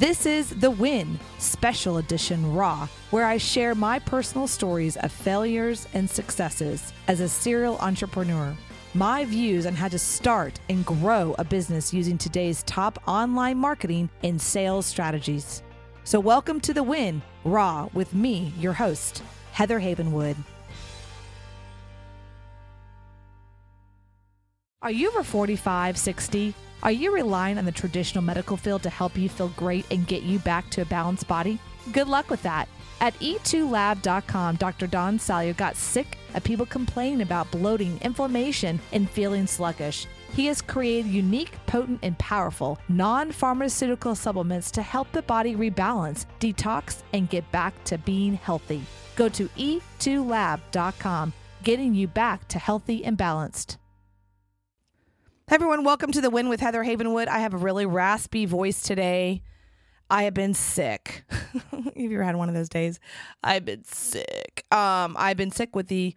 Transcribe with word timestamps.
This 0.00 0.26
is 0.26 0.50
The 0.50 0.72
Win 0.72 1.20
Special 1.38 1.98
Edition 1.98 2.52
Raw, 2.52 2.88
where 3.10 3.24
I 3.24 3.36
share 3.36 3.76
my 3.76 4.00
personal 4.00 4.48
stories 4.48 4.96
of 4.96 5.12
failures 5.12 5.86
and 5.94 6.10
successes 6.10 6.92
as 7.06 7.20
a 7.20 7.28
serial 7.28 7.78
entrepreneur. 7.78 8.56
My 8.94 9.24
views 9.24 9.66
on 9.66 9.74
how 9.74 9.86
to 9.86 9.98
start 10.00 10.58
and 10.68 10.84
grow 10.84 11.36
a 11.38 11.44
business 11.44 11.94
using 11.94 12.18
today's 12.18 12.64
top 12.64 13.00
online 13.06 13.56
marketing 13.56 14.10
and 14.24 14.40
sales 14.42 14.84
strategies. 14.84 15.62
So, 16.02 16.18
welcome 16.18 16.58
to 16.62 16.74
The 16.74 16.82
Win 16.82 17.22
Raw 17.44 17.88
with 17.94 18.12
me, 18.14 18.52
your 18.58 18.72
host, 18.72 19.22
Heather 19.52 19.78
Havenwood. 19.78 20.34
Are 24.82 24.90
you 24.90 25.10
over 25.10 25.22
45, 25.22 25.96
60? 25.96 26.54
Are 26.82 26.92
you 26.92 27.14
relying 27.14 27.58
on 27.58 27.64
the 27.64 27.72
traditional 27.72 28.22
medical 28.22 28.56
field 28.56 28.82
to 28.82 28.90
help 28.90 29.16
you 29.16 29.28
feel 29.28 29.48
great 29.48 29.86
and 29.90 30.06
get 30.06 30.22
you 30.22 30.38
back 30.38 30.68
to 30.70 30.82
a 30.82 30.86
balanced 30.86 31.26
body? 31.28 31.58
Good 31.92 32.08
luck 32.08 32.30
with 32.30 32.42
that. 32.42 32.68
At 33.00 33.18
e2lab.com, 33.20 34.56
Dr. 34.56 34.86
Don 34.86 35.18
Salyer 35.18 35.52
got 35.52 35.76
sick 35.76 36.18
of 36.34 36.44
people 36.44 36.66
complaining 36.66 37.22
about 37.22 37.50
bloating, 37.50 37.98
inflammation, 38.02 38.80
and 38.92 39.10
feeling 39.10 39.46
sluggish. 39.46 40.06
He 40.32 40.46
has 40.46 40.60
created 40.60 41.10
unique, 41.10 41.52
potent, 41.66 42.00
and 42.02 42.18
powerful 42.18 42.78
non 42.88 43.30
pharmaceutical 43.30 44.14
supplements 44.14 44.70
to 44.72 44.82
help 44.82 45.10
the 45.12 45.22
body 45.22 45.54
rebalance, 45.54 46.26
detox, 46.40 47.02
and 47.12 47.28
get 47.28 47.50
back 47.52 47.84
to 47.84 47.98
being 47.98 48.34
healthy. 48.34 48.82
Go 49.16 49.28
to 49.28 49.48
e2lab.com, 49.48 51.32
getting 51.62 51.94
you 51.94 52.08
back 52.08 52.48
to 52.48 52.58
healthy 52.58 53.04
and 53.04 53.16
balanced. 53.16 53.78
Everyone, 55.50 55.84
welcome 55.84 56.10
to 56.10 56.22
the 56.22 56.30
Win 56.30 56.48
with 56.48 56.60
Heather 56.60 56.82
Havenwood. 56.82 57.28
I 57.28 57.40
have 57.40 57.52
a 57.52 57.58
really 57.58 57.84
raspy 57.84 58.46
voice 58.46 58.82
today. 58.82 59.42
I 60.08 60.22
have 60.22 60.32
been 60.32 60.54
sick. 60.54 61.22
have 61.70 61.92
you 61.94 62.14
ever 62.14 62.24
had 62.24 62.36
one 62.36 62.48
of 62.48 62.54
those 62.54 62.70
days? 62.70 62.98
I've 63.44 63.66
been 63.66 63.84
sick. 63.84 64.64
Um, 64.72 65.14
I've 65.18 65.36
been 65.36 65.50
sick 65.50 65.76
with 65.76 65.88
the 65.88 66.14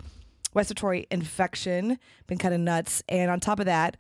respiratory 0.53 1.07
infection, 1.11 1.99
been 2.27 2.37
kind 2.37 2.53
of 2.53 2.61
nuts. 2.61 3.03
And 3.09 3.29
on 3.29 3.41
top 3.41 3.59
of 3.59 3.65
that, 3.65 3.97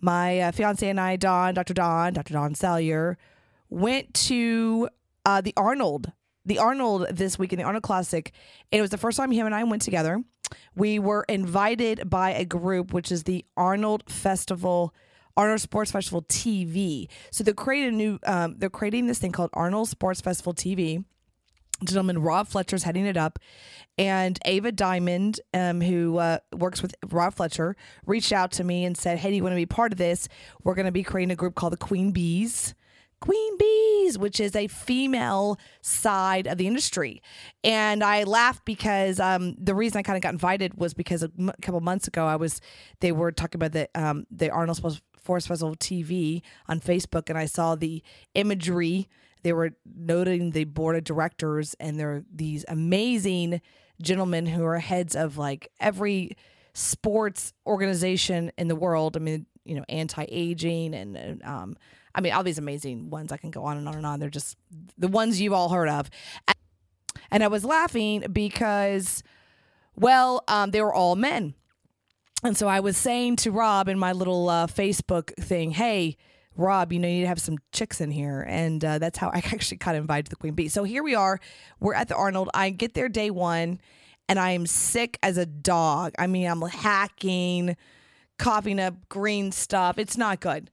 my 0.00 0.40
uh, 0.40 0.50
fiance 0.50 0.88
and 0.88 0.98
I, 0.98 1.16
Don, 1.16 1.52
Dr. 1.52 1.74
Don, 1.74 2.14
Dr. 2.14 2.32
Don 2.32 2.54
Salyer, 2.54 3.18
went 3.68 4.14
to 4.14 4.88
uh, 5.26 5.42
the 5.42 5.52
Arnold, 5.58 6.10
the 6.46 6.58
Arnold 6.58 7.06
this 7.10 7.38
week 7.38 7.52
in 7.52 7.58
the 7.58 7.66
Arnold 7.66 7.82
Classic. 7.82 8.32
And 8.72 8.78
it 8.78 8.82
was 8.82 8.90
the 8.90 8.98
first 8.98 9.18
time 9.18 9.30
him 9.30 9.44
and 9.44 9.54
I 9.54 9.62
went 9.62 9.82
together 9.82 10.24
we 10.74 10.98
were 10.98 11.24
invited 11.28 12.08
by 12.08 12.30
a 12.32 12.44
group, 12.44 12.92
which 12.92 13.10
is 13.12 13.24
the 13.24 13.44
Arnold 13.56 14.04
Festival. 14.08 14.94
Arnold 15.36 15.60
Sports 15.60 15.90
Festival 15.92 16.22
TV. 16.22 17.08
So 17.30 17.44
they're 17.44 17.54
creating 17.54 17.94
a 17.94 17.96
new. 17.96 18.18
Um, 18.26 18.56
they're 18.58 18.68
creating 18.68 19.06
this 19.06 19.18
thing 19.18 19.32
called 19.32 19.48
Arnold 19.54 19.88
Sports 19.88 20.20
Festival 20.20 20.52
TV. 20.52 21.04
Gentleman 21.84 22.20
Rob 22.20 22.48
Fletcher's 22.48 22.82
heading 22.82 23.06
it 23.06 23.16
up, 23.16 23.38
and 23.96 24.38
Ava 24.44 24.72
Diamond, 24.72 25.40
um, 25.54 25.80
who 25.80 26.18
uh, 26.18 26.38
works 26.52 26.82
with 26.82 26.94
Rob 27.10 27.34
Fletcher, 27.34 27.76
reached 28.06 28.32
out 28.32 28.52
to 28.52 28.64
me 28.64 28.84
and 28.84 28.96
said, 28.96 29.18
"Hey, 29.18 29.30
do 29.30 29.36
you 29.36 29.42
want 29.42 29.52
to 29.52 29.56
be 29.56 29.66
part 29.66 29.92
of 29.92 29.98
this? 29.98 30.28
We're 30.62 30.74
going 30.74 30.86
to 30.86 30.92
be 30.92 31.02
creating 31.02 31.32
a 31.32 31.36
group 31.36 31.54
called 31.54 31.72
the 31.72 31.78
Queen 31.78 32.10
Bees." 32.10 32.74
Queen 33.20 33.58
Bees, 33.58 34.18
which 34.18 34.40
is 34.40 34.56
a 34.56 34.66
female 34.66 35.58
side 35.82 36.46
of 36.46 36.58
the 36.58 36.66
industry. 36.66 37.22
And 37.62 38.02
I 38.02 38.24
laughed 38.24 38.64
because 38.64 39.20
um, 39.20 39.54
the 39.58 39.74
reason 39.74 39.98
I 39.98 40.02
kind 40.02 40.16
of 40.16 40.22
got 40.22 40.32
invited 40.32 40.74
was 40.74 40.94
because 40.94 41.22
a 41.22 41.30
m- 41.38 41.52
couple 41.60 41.80
months 41.80 42.08
ago 42.08 42.26
I 42.26 42.36
was 42.36 42.60
they 43.00 43.12
were 43.12 43.30
talking 43.30 43.58
about 43.58 43.72
the 43.72 43.88
um, 43.94 44.26
the 44.30 44.50
Arnold 44.50 44.78
Sports 44.78 45.46
Festival 45.46 45.76
TV 45.76 46.42
on 46.66 46.80
Facebook, 46.80 47.28
and 47.28 47.38
I 47.38 47.44
saw 47.44 47.74
the 47.74 48.02
imagery. 48.34 49.08
They 49.42 49.52
were 49.52 49.72
noting 49.84 50.50
the 50.52 50.64
board 50.64 50.96
of 50.96 51.04
directors, 51.04 51.74
and 51.78 52.00
they're 52.00 52.24
these 52.32 52.64
amazing 52.68 53.60
gentlemen 54.00 54.46
who 54.46 54.64
are 54.64 54.78
heads 54.78 55.14
of 55.14 55.36
like 55.36 55.68
every 55.78 56.36
sports 56.72 57.52
organization 57.66 58.50
in 58.56 58.68
the 58.68 58.76
world. 58.76 59.16
I 59.16 59.20
mean, 59.20 59.46
you 59.64 59.74
know, 59.74 59.84
anti 59.88 60.24
aging 60.28 60.94
and 60.94 61.42
um, 61.44 61.76
I 62.14 62.20
mean, 62.20 62.32
all 62.32 62.42
these 62.42 62.58
amazing 62.58 63.10
ones. 63.10 63.32
I 63.32 63.36
can 63.36 63.50
go 63.50 63.64
on 63.64 63.76
and 63.76 63.88
on 63.88 63.94
and 63.94 64.06
on. 64.06 64.20
They're 64.20 64.30
just 64.30 64.56
the 64.98 65.08
ones 65.08 65.40
you've 65.40 65.52
all 65.52 65.68
heard 65.68 65.88
of. 65.88 66.10
And 67.30 67.44
I 67.44 67.48
was 67.48 67.64
laughing 67.64 68.24
because, 68.32 69.22
well, 69.94 70.42
um, 70.48 70.72
they 70.72 70.82
were 70.82 70.92
all 70.92 71.14
men. 71.16 71.54
And 72.42 72.56
so 72.56 72.66
I 72.66 72.80
was 72.80 72.96
saying 72.96 73.36
to 73.36 73.50
Rob 73.50 73.88
in 73.88 73.98
my 73.98 74.12
little 74.12 74.48
uh, 74.48 74.66
Facebook 74.66 75.34
thing, 75.36 75.72
hey, 75.72 76.16
Rob, 76.56 76.92
you 76.92 76.98
know, 76.98 77.06
you 77.06 77.14
need 77.14 77.20
to 77.22 77.28
have 77.28 77.40
some 77.40 77.58
chicks 77.72 78.00
in 78.00 78.10
here. 78.10 78.44
And 78.48 78.84
uh, 78.84 78.98
that's 78.98 79.18
how 79.18 79.28
I 79.28 79.38
actually 79.52 79.76
got 79.76 79.94
invited 79.94 80.26
to 80.26 80.30
the 80.30 80.36
Queen 80.36 80.54
Bee. 80.54 80.68
So 80.68 80.82
here 80.84 81.02
we 81.02 81.14
are. 81.14 81.38
We're 81.78 81.94
at 81.94 82.08
the 82.08 82.16
Arnold. 82.16 82.50
I 82.54 82.70
get 82.70 82.94
there 82.94 83.08
day 83.08 83.30
one 83.30 83.80
and 84.28 84.38
I 84.38 84.52
am 84.52 84.66
sick 84.66 85.18
as 85.22 85.36
a 85.36 85.46
dog. 85.46 86.12
I 86.18 86.26
mean, 86.26 86.48
I'm 86.48 86.62
hacking, 86.62 87.76
coughing 88.38 88.80
up 88.80 89.08
green 89.08 89.52
stuff. 89.52 89.98
It's 89.98 90.16
not 90.16 90.40
good 90.40 90.70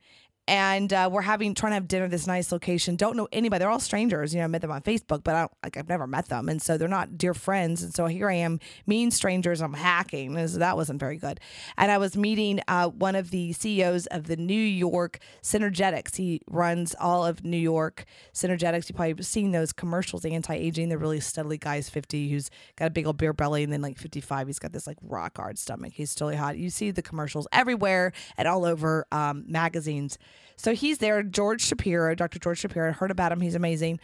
and 0.48 0.94
uh, 0.94 1.10
we're 1.12 1.22
having 1.22 1.54
trying 1.54 1.72
to 1.72 1.76
have 1.76 1.88
dinner 1.88 2.08
this 2.08 2.26
nice 2.26 2.52
location. 2.52 2.96
Don't 2.96 3.18
know 3.18 3.28
anybody. 3.32 3.60
They're 3.60 3.70
all 3.70 3.80
strangers. 3.80 4.34
You 4.34 4.40
know, 4.40 4.46
I 4.46 4.48
met 4.48 4.62
them 4.62 4.72
on 4.72 4.82
Facebook, 4.82 5.24
but 5.24 5.36
I 5.36 5.40
don't, 5.42 5.52
like 5.64 5.78
I've 5.78 5.90
never 5.90 6.08
met 6.08 6.30
them, 6.30 6.48
and 6.48 6.62
so 6.62 6.78
they're 6.78 6.88
not 6.88 7.18
dear 7.18 7.34
friends. 7.34 7.84
And 7.84 7.94
so 7.94 8.06
here 8.06 8.30
I 8.30 8.36
am, 8.36 8.60
meeting 8.86 9.12
strangers. 9.12 9.62
I'm 9.62 9.74
hacking. 9.74 10.34
that 10.34 10.78
wasn't 10.78 11.00
very 11.00 11.18
good. 11.18 11.40
And 11.78 11.92
I 11.92 11.98
was 11.98 12.16
meeting 12.16 12.62
uh, 12.68 12.88
one 12.90 13.16
of 13.16 13.32
the 13.32 13.52
CEOs 13.54 14.06
of 14.08 14.28
the 14.28 14.38
New 14.38 14.54
York 14.54 15.20
Synergetics. 15.44 16.16
He 16.16 16.42
runs 16.50 16.96
all 17.00 17.26
of 17.26 17.44
New 17.44 17.58
York 17.58 18.06
Synergetics. 18.34 18.88
You 18.90 18.96
probably 18.96 19.22
seen 19.24 19.52
those 19.52 19.74
commercials, 19.74 20.24
anti 20.24 20.56
aging. 20.56 20.88
They're 20.90 20.98
really 20.98 21.20
steadily 21.20 21.58
guys 21.58 21.90
50 21.90 22.30
who's 22.30 22.50
got 22.78 22.88
a 22.88 22.92
big 22.92 23.06
old 23.06 23.18
beer 23.18 23.34
belly, 23.34 23.64
and 23.64 23.74
then 23.74 23.82
like 23.82 23.98
55, 23.98 24.48
he's 24.48 24.60
got 24.60 24.72
this 24.72 24.88
like 24.88 24.98
rock 25.02 25.36
hard 25.38 25.58
stomach. 25.58 25.94
He's 25.94 26.16
totally 26.16 26.38
hot. 26.38 26.58
You 26.58 26.70
see 26.70 26.92
the 26.92 27.02
commercials 27.02 27.48
everywhere 27.52 28.14
and 28.38 28.48
all 28.48 28.64
over 28.64 29.06
um, 29.12 29.44
magazines. 29.48 30.18
So 30.56 30.74
he's 30.74 30.98
there, 30.98 31.22
George 31.24 31.62
Shapiro, 31.62 32.16
Dr. 32.16 32.40
George 32.40 32.60
Shapiro. 32.60 32.90
I 32.90 32.92
heard 32.92 33.12
about 33.12 33.32
him. 33.32 33.42
He's 33.42 33.56
amazing. 33.56 34.00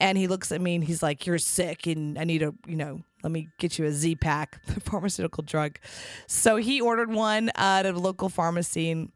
And 0.00 0.16
he 0.16 0.26
looks 0.26 0.52
at 0.52 0.60
me 0.60 0.76
and 0.76 0.84
he's 0.84 1.02
like, 1.02 1.26
You're 1.26 1.38
sick 1.38 1.86
and 1.86 2.18
I 2.18 2.24
need 2.24 2.42
a, 2.42 2.54
you 2.66 2.76
know, 2.76 3.02
let 3.22 3.32
me 3.32 3.48
get 3.58 3.78
you 3.78 3.84
a 3.84 3.92
Z 3.92 4.16
pack, 4.16 4.62
the 4.66 4.80
pharmaceutical 4.80 5.42
drug. 5.42 5.78
So 6.26 6.56
he 6.56 6.80
ordered 6.80 7.12
one 7.12 7.50
at 7.56 7.84
a 7.84 7.92
local 7.92 8.28
pharmacy 8.28 8.90
and 8.90 9.10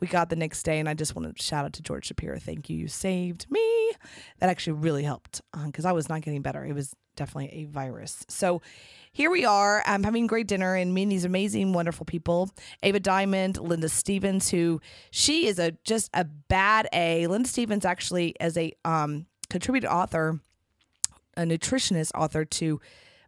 we 0.00 0.06
got 0.06 0.30
the 0.30 0.36
next 0.36 0.62
day. 0.62 0.78
And 0.78 0.88
I 0.88 0.94
just 0.94 1.16
want 1.16 1.36
to 1.36 1.42
shout 1.42 1.64
out 1.64 1.72
to 1.74 1.82
George 1.82 2.06
Shapiro. 2.06 2.38
Thank 2.38 2.70
you. 2.70 2.76
You 2.76 2.88
saved 2.88 3.46
me. 3.50 3.90
That 4.38 4.48
actually 4.48 4.74
really 4.74 5.02
helped 5.02 5.42
because 5.66 5.84
uh, 5.84 5.88
I 5.90 5.92
was 5.92 6.08
not 6.08 6.22
getting 6.22 6.42
better. 6.42 6.64
It 6.64 6.72
was 6.72 6.94
definitely 7.16 7.50
a 7.52 7.64
virus. 7.64 8.24
So 8.28 8.62
here 9.18 9.32
we 9.32 9.44
are. 9.44 9.82
I'm 9.84 10.04
having 10.04 10.28
great 10.28 10.46
dinner 10.46 10.76
and 10.76 10.94
meeting 10.94 11.08
these 11.08 11.24
amazing, 11.24 11.72
wonderful 11.72 12.06
people. 12.06 12.52
Ava 12.84 13.00
Diamond, 13.00 13.58
Linda 13.58 13.88
Stevens, 13.88 14.48
who 14.48 14.80
she 15.10 15.48
is 15.48 15.58
a 15.58 15.72
just 15.82 16.08
a 16.14 16.22
bad 16.24 16.86
A. 16.92 17.26
Linda 17.26 17.48
Stevens 17.48 17.84
actually 17.84 18.36
as 18.38 18.56
a 18.56 18.72
um, 18.84 19.26
contributed 19.50 19.90
author, 19.90 20.38
a 21.36 21.42
nutritionist 21.42 22.12
author 22.14 22.44
to 22.44 22.80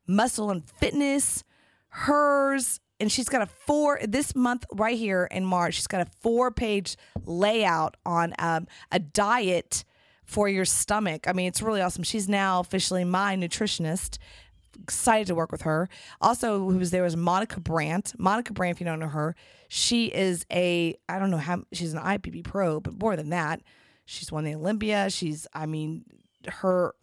Muscle 0.06 0.52
and 0.52 0.62
Fitness, 0.64 1.42
hers, 1.88 2.78
and 3.00 3.10
she's 3.10 3.28
got 3.28 3.42
a 3.42 3.46
four 3.46 3.98
this 4.06 4.36
month 4.36 4.66
right 4.72 4.96
here 4.96 5.26
in 5.28 5.44
March. 5.44 5.74
She's 5.74 5.88
got 5.88 6.06
a 6.06 6.10
four 6.20 6.52
page 6.52 6.96
layout 7.24 7.96
on 8.06 8.32
um, 8.38 8.68
a 8.92 9.00
diet 9.00 9.84
for 10.22 10.48
your 10.48 10.64
stomach. 10.64 11.26
I 11.26 11.32
mean, 11.32 11.48
it's 11.48 11.60
really 11.62 11.80
awesome. 11.80 12.04
She's 12.04 12.28
now 12.28 12.60
officially 12.60 13.02
my 13.02 13.34
nutritionist 13.34 14.18
excited 14.82 15.26
to 15.28 15.34
work 15.34 15.52
with 15.52 15.62
her. 15.62 15.88
Also, 16.20 16.70
who 16.70 16.78
was 16.78 16.90
there 16.90 17.02
was 17.02 17.16
Monica 17.16 17.60
Brant. 17.60 18.14
Monica 18.18 18.52
Brant, 18.52 18.76
if 18.76 18.80
you 18.80 18.86
don't 18.86 19.00
know 19.00 19.08
her, 19.08 19.34
she 19.68 20.06
is 20.06 20.44
a 20.52 20.96
I 21.08 21.18
don't 21.18 21.30
know 21.30 21.38
how 21.38 21.62
she's 21.72 21.94
an 21.94 22.00
IFBB 22.00 22.44
pro, 22.44 22.80
but 22.80 22.98
more 23.00 23.16
than 23.16 23.30
that, 23.30 23.62
she's 24.04 24.32
won 24.32 24.44
the 24.44 24.54
Olympia. 24.54 25.10
She's 25.10 25.46
I 25.54 25.66
mean 25.66 26.04
her 26.46 26.94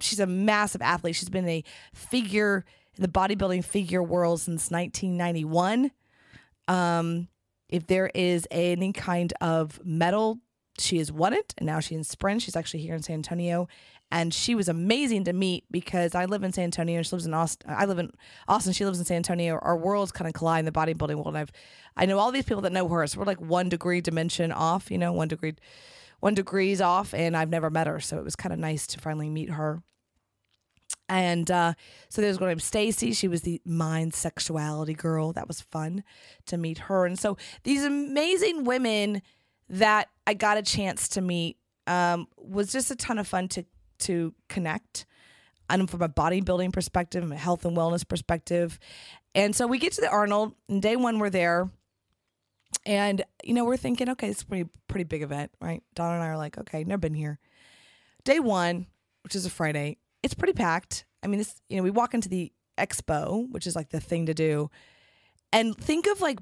she's 0.00 0.20
a 0.20 0.26
massive 0.26 0.82
athlete. 0.82 1.16
She's 1.16 1.28
been 1.28 1.48
a 1.48 1.64
figure 1.92 2.64
in 2.96 3.02
the 3.02 3.08
bodybuilding 3.08 3.64
figure 3.64 4.02
world 4.02 4.40
since 4.40 4.70
1991. 4.70 5.90
Um, 6.68 7.28
if 7.68 7.86
there 7.86 8.10
is 8.14 8.46
any 8.50 8.92
kind 8.92 9.32
of 9.40 9.80
medal, 9.84 10.38
she 10.78 10.98
has 10.98 11.12
won 11.12 11.32
it, 11.32 11.54
and 11.58 11.66
now 11.66 11.80
she's 11.80 11.96
in 11.96 12.04
sprint. 12.04 12.42
She's 12.42 12.56
actually 12.56 12.80
here 12.80 12.94
in 12.94 13.02
San 13.02 13.14
Antonio 13.14 13.68
and 14.14 14.32
she 14.32 14.54
was 14.54 14.68
amazing 14.68 15.24
to 15.24 15.32
meet 15.32 15.64
because 15.72 16.14
I 16.14 16.26
live 16.26 16.44
in 16.44 16.52
San 16.52 16.64
Antonio. 16.64 17.02
She 17.02 17.10
lives 17.10 17.26
in 17.26 17.34
Austin. 17.34 17.68
I 17.68 17.84
live 17.84 17.98
in 17.98 18.12
Austin. 18.46 18.72
She 18.72 18.84
lives 18.84 19.00
in 19.00 19.04
San 19.04 19.16
Antonio. 19.16 19.58
Our 19.60 19.76
worlds 19.76 20.12
kind 20.12 20.28
of 20.28 20.34
collide 20.34 20.60
in 20.60 20.64
the 20.66 20.72
bodybuilding 20.72 21.16
world. 21.16 21.28
And 21.28 21.38
I've 21.38 21.52
I 21.96 22.06
know 22.06 22.18
all 22.18 22.30
these 22.30 22.44
people 22.44 22.62
that 22.62 22.72
know 22.72 22.86
her. 22.88 23.04
So 23.08 23.18
we're 23.18 23.24
like 23.24 23.40
one 23.40 23.68
degree 23.68 24.00
dimension 24.00 24.52
off. 24.52 24.88
You 24.88 24.98
know, 24.98 25.12
one 25.12 25.26
degree, 25.28 25.54
one 26.20 26.34
degrees 26.34 26.80
off, 26.80 27.12
and 27.12 27.36
I've 27.36 27.50
never 27.50 27.70
met 27.70 27.88
her. 27.88 27.98
So 27.98 28.18
it 28.18 28.24
was 28.24 28.36
kind 28.36 28.52
of 28.52 28.58
nice 28.58 28.86
to 28.88 29.00
finally 29.00 29.30
meet 29.30 29.50
her. 29.50 29.82
And 31.08 31.50
uh, 31.50 31.74
so 32.08 32.22
there's 32.22 32.38
one 32.38 32.50
named 32.50 32.62
Stacy. 32.62 33.12
She 33.12 33.26
was 33.26 33.42
the 33.42 33.60
mind 33.64 34.14
sexuality 34.14 34.94
girl. 34.94 35.32
That 35.32 35.48
was 35.48 35.60
fun 35.60 36.04
to 36.46 36.56
meet 36.56 36.78
her. 36.78 37.04
And 37.04 37.18
so 37.18 37.36
these 37.64 37.84
amazing 37.84 38.64
women 38.64 39.22
that 39.68 40.08
I 40.26 40.34
got 40.34 40.58
a 40.58 40.62
chance 40.62 41.08
to 41.10 41.20
meet 41.20 41.56
um, 41.86 42.26
was 42.36 42.72
just 42.72 42.90
a 42.90 42.96
ton 42.96 43.18
of 43.18 43.26
fun 43.26 43.48
to 43.48 43.64
to 44.00 44.34
connect. 44.48 45.06
And 45.70 45.88
from 45.88 46.02
a 46.02 46.08
bodybuilding 46.08 46.72
perspective, 46.72 47.28
a 47.30 47.36
health 47.36 47.64
and 47.64 47.76
wellness 47.76 48.06
perspective. 48.06 48.78
And 49.34 49.56
so 49.56 49.66
we 49.66 49.78
get 49.78 49.92
to 49.94 50.00
the 50.02 50.10
Arnold, 50.10 50.54
and 50.68 50.82
day 50.82 50.94
one 50.94 51.18
we're 51.18 51.30
there. 51.30 51.70
And, 52.84 53.24
you 53.42 53.54
know, 53.54 53.64
we're 53.64 53.78
thinking, 53.78 54.10
okay, 54.10 54.28
it's 54.28 54.42
a 54.42 54.46
pretty 54.46 54.68
pretty 54.88 55.04
big 55.04 55.22
event, 55.22 55.52
right? 55.60 55.82
Donna 55.94 56.14
and 56.14 56.22
I 56.22 56.28
are 56.28 56.36
like, 56.36 56.58
okay, 56.58 56.84
never 56.84 56.98
been 56.98 57.14
here. 57.14 57.38
Day 58.24 58.40
one, 58.40 58.86
which 59.22 59.34
is 59.34 59.46
a 59.46 59.50
Friday, 59.50 59.98
it's 60.22 60.34
pretty 60.34 60.52
packed. 60.52 61.06
I 61.22 61.28
mean, 61.28 61.38
this, 61.38 61.60
you 61.68 61.76
know, 61.76 61.82
we 61.82 61.90
walk 61.90 62.14
into 62.14 62.28
the 62.28 62.52
expo, 62.76 63.50
which 63.50 63.66
is 63.66 63.74
like 63.74 63.90
the 63.90 64.00
thing 64.00 64.26
to 64.26 64.34
do. 64.34 64.70
And 65.52 65.76
think 65.76 66.06
of 66.06 66.20
like 66.20 66.40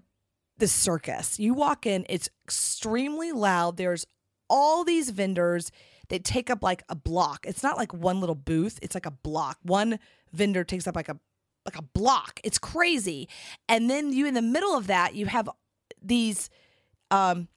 the 0.63 0.69
circus. 0.69 1.41
You 1.41 1.55
walk 1.55 1.87
in, 1.87 2.07
it's 2.09 2.29
extremely 2.45 3.33
loud. 3.33 3.79
There's 3.79 4.07
all 4.49 4.85
these 4.85 5.11
vendors 5.11 5.73
they 6.09 6.21
take 6.21 6.51
up 6.51 6.63
like 6.63 6.85
a 6.89 6.95
block. 6.95 7.47
It's 7.49 7.65
not 7.65 7.77
like 7.77 7.93
one 7.93 8.21
little 8.21 8.37
booth, 8.37 8.79
it's 8.81 8.95
like 8.95 9.05
a 9.05 9.11
block. 9.11 9.59
One 9.63 9.99
vendor 10.33 10.63
takes 10.63 10.87
up 10.87 10.95
like 10.95 11.09
a 11.09 11.19
like 11.67 11.77
a 11.77 11.83
block. 11.83 12.39
It's 12.45 12.61
crazy. 12.61 13.29
And 13.69 13.91
then 13.91 14.13
you 14.13 14.25
in 14.25 14.35
the 14.35 14.43
middle 14.43 14.77
of 14.77 14.87
that, 14.87 15.17
you 15.17 15.27
have 15.27 15.49
these 16.01 16.49
um 17.11 17.49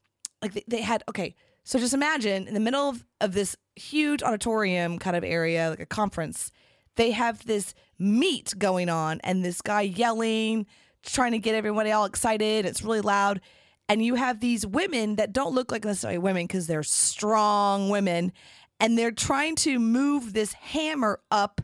like 0.41 0.53
they, 0.53 0.63
they 0.67 0.81
had 0.81 1.03
okay, 1.07 1.35
so 1.63 1.77
just 1.77 1.93
imagine 1.93 2.47
in 2.47 2.55
the 2.55 2.59
middle 2.59 2.89
of, 2.89 3.05
of 3.21 3.33
this 3.33 3.55
huge 3.75 4.23
auditorium 4.23 4.97
kind 4.97 5.15
of 5.15 5.23
area, 5.23 5.69
like 5.69 5.79
a 5.79 5.85
conference, 5.85 6.51
they 6.95 7.11
have 7.11 7.45
this 7.45 7.75
meet 7.99 8.55
going 8.57 8.89
on 8.89 9.19
and 9.23 9.45
this 9.45 9.61
guy 9.61 9.81
yelling, 9.81 10.65
trying 11.11 11.31
to 11.31 11.39
get 11.39 11.55
everybody 11.55 11.91
all 11.91 12.05
excited. 12.05 12.65
It's 12.65 12.81
really 12.81 13.01
loud. 13.01 13.41
And 13.87 14.03
you 14.03 14.15
have 14.15 14.39
these 14.39 14.65
women 14.65 15.17
that 15.17 15.31
don't 15.31 15.53
look 15.53 15.71
like 15.71 15.85
necessarily 15.85 16.17
women 16.17 16.45
because 16.45 16.67
they're 16.67 16.83
strong 16.83 17.89
women 17.89 18.31
and 18.79 18.97
they're 18.97 19.11
trying 19.11 19.55
to 19.57 19.79
move 19.79 20.33
this 20.33 20.53
hammer 20.53 21.19
up 21.29 21.61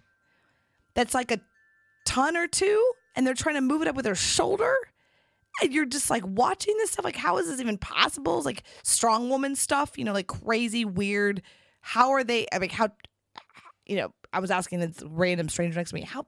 that's 0.93 1.13
like 1.13 1.31
a 1.31 1.39
ton 2.05 2.37
or 2.37 2.47
two 2.47 2.91
and 3.15 3.25
they're 3.25 3.33
trying 3.33 3.55
to 3.55 3.61
move 3.61 3.81
it 3.81 3.87
up 3.87 3.95
with 3.95 4.05
their 4.05 4.15
shoulder. 4.15 4.75
And 5.61 5.73
you're 5.73 5.85
just 5.85 6.09
like 6.09 6.23
watching 6.25 6.75
this 6.77 6.91
stuff 6.91 7.05
like 7.05 7.15
how 7.15 7.37
is 7.37 7.47
this 7.47 7.59
even 7.59 7.77
possible? 7.77 8.37
It's 8.37 8.45
like 8.45 8.63
strong 8.83 9.29
woman 9.29 9.55
stuff 9.55 9.97
you 9.97 10.05
know 10.05 10.13
like 10.13 10.27
crazy 10.27 10.85
weird. 10.85 11.41
How 11.81 12.11
are 12.11 12.23
they 12.23 12.47
i 12.53 12.59
mean 12.59 12.69
how 12.69 12.89
you 13.87 13.95
know 13.95 14.13
i 14.31 14.39
was 14.39 14.51
asking 14.51 14.79
this 14.79 15.03
random 15.03 15.49
stranger 15.49 15.77
next 15.77 15.89
to 15.89 15.95
me 15.95 16.01
how 16.01 16.25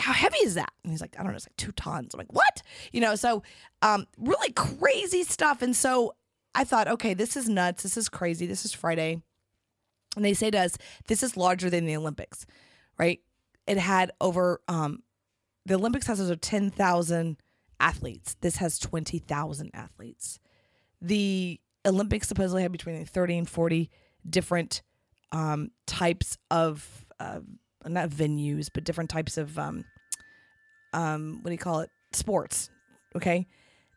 how 0.00 0.12
heavy 0.12 0.38
is 0.38 0.54
that? 0.54 0.72
And 0.82 0.92
he's 0.92 1.00
like, 1.00 1.14
I 1.18 1.22
don't 1.22 1.32
know, 1.32 1.36
it's 1.36 1.46
like 1.46 1.56
two 1.56 1.72
tons. 1.72 2.14
I'm 2.14 2.18
like, 2.18 2.32
what? 2.32 2.62
You 2.92 3.00
know, 3.00 3.14
so 3.14 3.42
um, 3.82 4.06
really 4.18 4.52
crazy 4.52 5.22
stuff. 5.22 5.62
And 5.62 5.76
so 5.76 6.14
I 6.54 6.64
thought, 6.64 6.88
okay, 6.88 7.14
this 7.14 7.36
is 7.36 7.48
nuts. 7.48 7.82
This 7.82 7.96
is 7.96 8.08
crazy. 8.08 8.46
This 8.46 8.64
is 8.64 8.72
Friday. 8.72 9.22
And 10.16 10.24
they 10.24 10.34
say 10.34 10.50
to 10.50 10.58
us, 10.58 10.76
this 11.06 11.22
is 11.22 11.36
larger 11.36 11.70
than 11.70 11.86
the 11.86 11.96
Olympics, 11.96 12.46
right? 12.98 13.20
It 13.66 13.78
had 13.78 14.10
over, 14.20 14.60
um, 14.66 15.02
the 15.66 15.74
Olympics 15.74 16.06
has 16.08 16.20
over 16.20 16.34
10,000 16.34 17.36
athletes. 17.78 18.36
This 18.40 18.56
has 18.56 18.78
20,000 18.78 19.70
athletes. 19.72 20.40
The 21.00 21.60
Olympics 21.86 22.28
supposedly 22.28 22.62
had 22.62 22.72
between 22.72 23.04
30 23.04 23.38
and 23.38 23.48
40 23.48 23.90
different 24.28 24.82
um, 25.32 25.70
types 25.86 26.38
of 26.50 27.06
uh, 27.20 27.40
not 27.86 28.10
venues, 28.10 28.68
but 28.72 28.84
different 28.84 29.10
types 29.10 29.36
of 29.38 29.58
um, 29.58 29.84
um, 30.92 31.38
what 31.42 31.46
do 31.46 31.52
you 31.52 31.58
call 31.58 31.80
it? 31.80 31.90
Sports. 32.12 32.70
Okay, 33.16 33.46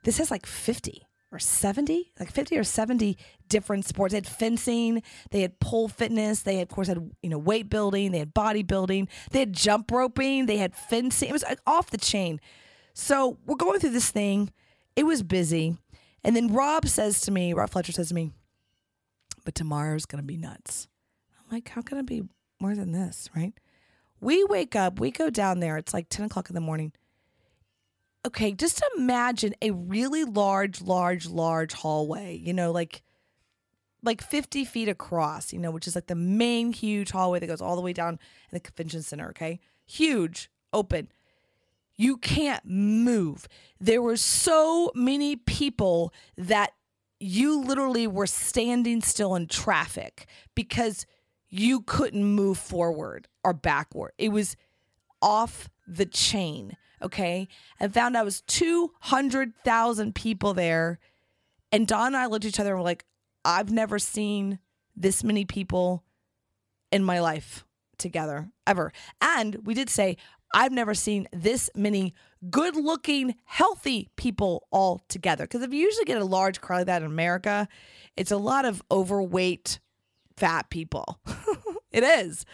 this 0.03 0.17
has 0.17 0.31
like 0.31 0.45
fifty 0.45 1.07
or 1.33 1.39
70 1.39 2.11
like 2.19 2.31
50 2.31 2.57
or 2.57 2.63
70 2.63 3.17
different 3.49 3.85
sports. 3.85 4.11
They 4.11 4.17
had 4.17 4.27
fencing 4.27 5.01
they 5.31 5.41
had 5.41 5.59
pole 5.59 5.87
fitness 5.87 6.43
they 6.43 6.61
of 6.61 6.69
course 6.69 6.87
had 6.87 7.11
you 7.21 7.29
know 7.29 7.39
weight 7.39 7.69
building 7.69 8.11
they 8.11 8.19
had 8.19 8.33
bodybuilding 8.33 9.07
they 9.31 9.39
had 9.39 9.51
jump 9.51 9.91
roping 9.91 10.45
they 10.45 10.57
had 10.57 10.75
fencing. 10.75 11.29
It 11.29 11.33
was 11.33 11.43
like 11.43 11.59
off 11.65 11.89
the 11.89 11.97
chain. 11.97 12.39
So 12.93 13.39
we're 13.45 13.55
going 13.55 13.79
through 13.79 13.89
this 13.89 14.11
thing. 14.11 14.51
It 14.95 15.03
was 15.03 15.23
busy. 15.23 15.75
And 16.23 16.35
then 16.35 16.53
rob 16.53 16.87
says 16.87 17.19
to 17.21 17.31
me 17.31 17.53
rob 17.53 17.71
fletcher 17.71 17.91
says 17.91 18.09
to 18.09 18.13
me 18.13 18.31
but 19.43 19.55
tomorrow's 19.55 20.05
gonna 20.05 20.23
be 20.23 20.37
nuts. 20.37 20.87
I'm 21.39 21.55
like 21.55 21.67
how 21.69 21.81
can 21.81 21.97
it 21.97 22.05
be 22.05 22.23
more 22.61 22.75
than 22.75 22.91
this 22.91 23.29
right 23.35 23.53
we 24.23 24.43
wake 24.45 24.75
up, 24.75 24.99
we 24.99 25.11
go 25.11 25.29
down 25.29 25.59
there, 25.59 25.77
it's 25.77 25.93
like 25.93 26.09
10 26.09 26.25
o'clock 26.25 26.49
in 26.49 26.55
the 26.55 26.61
morning. 26.61 26.93
Okay, 28.25 28.53
just 28.53 28.81
imagine 28.97 29.53
a 29.61 29.71
really 29.71 30.23
large, 30.23 30.81
large, 30.81 31.27
large 31.27 31.73
hallway, 31.73 32.35
you 32.35 32.53
know, 32.53 32.71
like 32.71 33.03
like 34.03 34.21
50 34.21 34.65
feet 34.65 34.89
across, 34.89 35.53
you 35.53 35.59
know, 35.59 35.71
which 35.71 35.87
is 35.87 35.95
like 35.95 36.07
the 36.07 36.15
main 36.15 36.73
huge 36.73 37.11
hallway 37.11 37.39
that 37.39 37.47
goes 37.47 37.61
all 37.61 37.75
the 37.75 37.81
way 37.81 37.93
down 37.93 38.13
in 38.13 38.19
the 38.51 38.59
convention 38.59 39.01
center, 39.01 39.29
okay? 39.29 39.61
Huge, 39.85 40.49
open. 40.73 41.07
You 41.95 42.17
can't 42.17 42.65
move. 42.65 43.47
There 43.79 44.01
were 44.01 44.17
so 44.17 44.91
many 44.93 45.37
people 45.37 46.13
that 46.37 46.73
you 47.19 47.61
literally 47.61 48.05
were 48.07 48.27
standing 48.27 49.01
still 49.01 49.35
in 49.35 49.47
traffic 49.47 50.27
because 50.53 51.05
you 51.53 51.81
couldn't 51.81 52.23
move 52.23 52.57
forward 52.57 53.27
or 53.43 53.53
backward. 53.53 54.11
It 54.17 54.29
was 54.29 54.55
off 55.21 55.69
the 55.87 56.07
chain. 56.07 56.75
Okay. 56.99 57.47
And 57.79 57.93
found 57.93 58.15
out 58.15 58.23
it 58.23 58.25
was 58.25 58.41
200,000 58.41 60.15
people 60.15 60.55
there. 60.55 60.97
And 61.71 61.85
Don 61.85 62.07
and 62.07 62.17
I 62.17 62.25
looked 62.25 62.45
at 62.45 62.49
each 62.49 62.59
other 62.59 62.71
and 62.71 62.79
were 62.79 62.83
like, 62.83 63.05
I've 63.45 63.71
never 63.71 63.99
seen 63.99 64.57
this 64.95 65.23
many 65.23 65.45
people 65.45 66.03
in 66.91 67.03
my 67.03 67.19
life 67.19 67.65
together 67.99 68.49
ever. 68.65 68.91
And 69.21 69.57
we 69.63 69.75
did 69.75 69.91
say, 69.91 70.17
I've 70.55 70.71
never 70.71 70.95
seen 70.95 71.27
this 71.31 71.69
many 71.75 72.15
good 72.49 72.75
looking, 72.75 73.35
healthy 73.45 74.09
people 74.15 74.67
all 74.71 75.03
together. 75.07 75.43
Because 75.43 75.61
if 75.61 75.71
you 75.71 75.81
usually 75.81 76.05
get 76.05 76.19
a 76.19 76.25
large 76.25 76.61
crowd 76.61 76.77
like 76.77 76.85
that 76.87 77.03
in 77.03 77.07
America, 77.07 77.67
it's 78.17 78.31
a 78.31 78.37
lot 78.37 78.65
of 78.65 78.81
overweight, 78.91 79.79
fat 80.37 80.69
people. 80.69 81.19
it 81.91 82.03
is. 82.03 82.45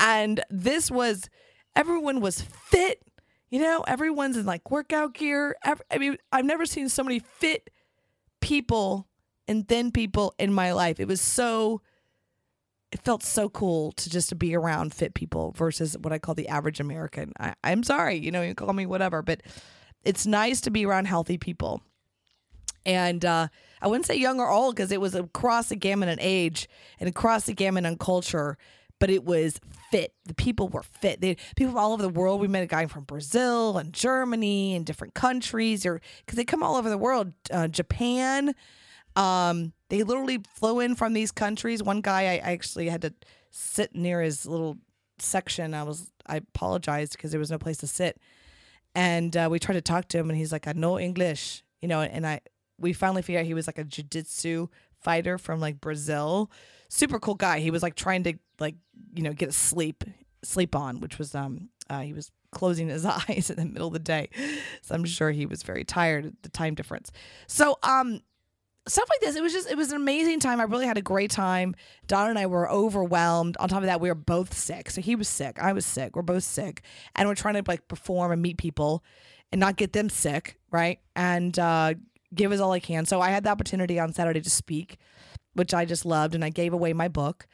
And 0.00 0.42
this 0.50 0.90
was, 0.90 1.28
everyone 1.76 2.20
was 2.20 2.40
fit. 2.40 3.02
You 3.50 3.60
know, 3.60 3.84
everyone's 3.86 4.36
in 4.36 4.46
like 4.46 4.70
workout 4.70 5.14
gear. 5.14 5.56
I 5.64 5.98
mean, 5.98 6.18
I've 6.32 6.44
never 6.44 6.66
seen 6.66 6.88
so 6.88 7.02
many 7.02 7.18
fit 7.18 7.70
people 8.40 9.08
and 9.46 9.66
thin 9.66 9.90
people 9.90 10.34
in 10.38 10.52
my 10.52 10.72
life. 10.72 11.00
It 11.00 11.08
was 11.08 11.20
so, 11.20 11.80
it 12.92 13.02
felt 13.02 13.22
so 13.22 13.48
cool 13.48 13.92
to 13.92 14.10
just 14.10 14.28
to 14.28 14.34
be 14.34 14.54
around 14.54 14.92
fit 14.92 15.14
people 15.14 15.52
versus 15.52 15.96
what 15.98 16.12
I 16.12 16.18
call 16.18 16.34
the 16.34 16.48
average 16.48 16.80
American. 16.80 17.32
I, 17.40 17.54
I'm 17.64 17.82
sorry, 17.82 18.16
you 18.16 18.30
know, 18.30 18.42
you 18.42 18.54
call 18.54 18.72
me 18.74 18.86
whatever, 18.86 19.22
but 19.22 19.42
it's 20.04 20.26
nice 20.26 20.60
to 20.62 20.70
be 20.70 20.84
around 20.84 21.06
healthy 21.06 21.38
people. 21.38 21.82
And 22.88 23.22
uh, 23.22 23.48
I 23.82 23.86
wouldn't 23.86 24.06
say 24.06 24.16
young 24.16 24.40
or 24.40 24.48
old 24.48 24.74
because 24.74 24.90
it 24.90 25.00
was 25.00 25.14
across 25.14 25.68
the 25.68 25.76
gamut 25.76 26.08
in 26.08 26.18
age 26.20 26.70
and 26.98 27.06
across 27.06 27.44
the 27.44 27.52
gamut 27.52 27.84
in 27.84 27.98
culture, 27.98 28.56
but 28.98 29.10
it 29.10 29.24
was 29.24 29.60
fit. 29.90 30.14
The 30.24 30.32
people 30.32 30.68
were 30.68 30.82
fit. 30.82 31.20
They 31.20 31.36
people 31.54 31.72
from 31.72 31.78
all 31.78 31.92
over 31.92 32.02
the 32.02 32.08
world. 32.08 32.40
We 32.40 32.48
met 32.48 32.62
a 32.62 32.66
guy 32.66 32.86
from 32.86 33.04
Brazil 33.04 33.76
and 33.76 33.92
Germany 33.92 34.74
and 34.74 34.86
different 34.86 35.12
countries, 35.12 35.84
or 35.84 36.00
because 36.24 36.38
they 36.38 36.46
come 36.46 36.62
all 36.62 36.76
over 36.76 36.88
the 36.88 36.96
world. 36.96 37.34
Uh, 37.50 37.68
Japan. 37.68 38.54
Um, 39.16 39.74
they 39.90 40.02
literally 40.02 40.38
flew 40.54 40.80
in 40.80 40.94
from 40.94 41.12
these 41.12 41.30
countries. 41.30 41.82
One 41.82 42.00
guy, 42.00 42.22
I, 42.22 42.32
I 42.36 42.52
actually 42.52 42.88
had 42.88 43.02
to 43.02 43.12
sit 43.50 43.94
near 43.94 44.22
his 44.22 44.46
little 44.46 44.78
section. 45.18 45.74
I 45.74 45.82
was 45.82 46.10
I 46.26 46.36
apologized 46.36 47.12
because 47.12 47.32
there 47.32 47.40
was 47.40 47.50
no 47.50 47.58
place 47.58 47.76
to 47.78 47.86
sit, 47.86 48.18
and 48.94 49.36
uh, 49.36 49.48
we 49.50 49.58
tried 49.58 49.74
to 49.74 49.82
talk 49.82 50.08
to 50.08 50.18
him, 50.18 50.30
and 50.30 50.38
he's 50.38 50.52
like, 50.52 50.66
"I 50.66 50.72
know 50.72 50.98
English," 50.98 51.62
you 51.82 51.88
know, 51.88 52.00
and 52.00 52.26
I 52.26 52.40
we 52.78 52.92
finally 52.92 53.22
figured 53.22 53.40
out 53.40 53.46
he 53.46 53.54
was 53.54 53.66
like 53.66 53.78
a 53.78 53.84
jiu-jitsu 53.84 54.68
fighter 55.00 55.38
from 55.38 55.60
like 55.60 55.80
Brazil. 55.80 56.50
Super 56.88 57.18
cool 57.18 57.34
guy. 57.34 57.60
He 57.60 57.70
was 57.70 57.82
like 57.82 57.94
trying 57.94 58.22
to 58.24 58.34
like, 58.58 58.76
you 59.14 59.22
know, 59.22 59.32
get 59.32 59.48
a 59.48 59.52
sleep 59.52 60.04
sleep 60.42 60.74
on, 60.74 61.00
which 61.00 61.18
was 61.18 61.34
um 61.34 61.68
uh, 61.90 62.00
he 62.00 62.12
was 62.12 62.30
closing 62.50 62.88
his 62.88 63.04
eyes 63.28 63.50
in 63.50 63.56
the 63.56 63.64
middle 63.64 63.88
of 63.88 63.92
the 63.92 63.98
day. 63.98 64.30
So 64.82 64.94
I'm 64.94 65.04
sure 65.04 65.30
he 65.30 65.46
was 65.46 65.62
very 65.62 65.84
tired 65.84 66.26
at 66.26 66.42
the 66.42 66.48
time 66.48 66.74
difference. 66.74 67.10
So 67.46 67.78
um 67.82 68.20
stuff 68.86 69.08
like 69.10 69.20
this, 69.20 69.36
it 69.36 69.42
was 69.42 69.52
just 69.52 69.70
it 69.70 69.76
was 69.76 69.90
an 69.90 69.96
amazing 69.96 70.40
time. 70.40 70.60
I 70.60 70.64
really 70.64 70.86
had 70.86 70.98
a 70.98 71.02
great 71.02 71.30
time. 71.30 71.74
Don 72.06 72.30
and 72.30 72.38
I 72.38 72.46
were 72.46 72.70
overwhelmed. 72.70 73.56
On 73.58 73.68
top 73.68 73.80
of 73.80 73.86
that, 73.86 74.00
we 74.00 74.08
were 74.08 74.14
both 74.14 74.56
sick. 74.56 74.90
So 74.90 75.00
he 75.00 75.14
was 75.14 75.28
sick. 75.28 75.58
I 75.58 75.72
was 75.72 75.84
sick. 75.84 76.16
We're 76.16 76.22
both 76.22 76.44
sick. 76.44 76.82
And 77.14 77.28
we're 77.28 77.34
trying 77.34 77.54
to 77.54 77.64
like 77.66 77.88
perform 77.88 78.32
and 78.32 78.42
meet 78.42 78.56
people 78.56 79.04
and 79.52 79.60
not 79.60 79.76
get 79.76 79.92
them 79.92 80.08
sick, 80.08 80.58
right? 80.70 81.00
And 81.16 81.58
uh 81.58 81.94
give 82.34 82.52
us 82.52 82.60
all 82.60 82.72
I 82.72 82.80
can. 82.80 83.06
So 83.06 83.20
I 83.20 83.30
had 83.30 83.44
the 83.44 83.50
opportunity 83.50 83.98
on 83.98 84.12
Saturday 84.12 84.40
to 84.40 84.50
speak, 84.50 84.98
which 85.54 85.74
I 85.74 85.84
just 85.84 86.04
loved, 86.04 86.34
and 86.34 86.44
I 86.44 86.50
gave 86.50 86.72
away 86.72 86.92
my 86.92 87.08
book, 87.08 87.46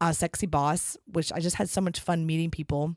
uh, 0.00 0.12
Sexy 0.12 0.46
Boss, 0.46 0.96
which 1.06 1.32
I 1.32 1.40
just 1.40 1.56
had 1.56 1.68
so 1.68 1.80
much 1.80 2.00
fun 2.00 2.26
meeting 2.26 2.50
people. 2.50 2.96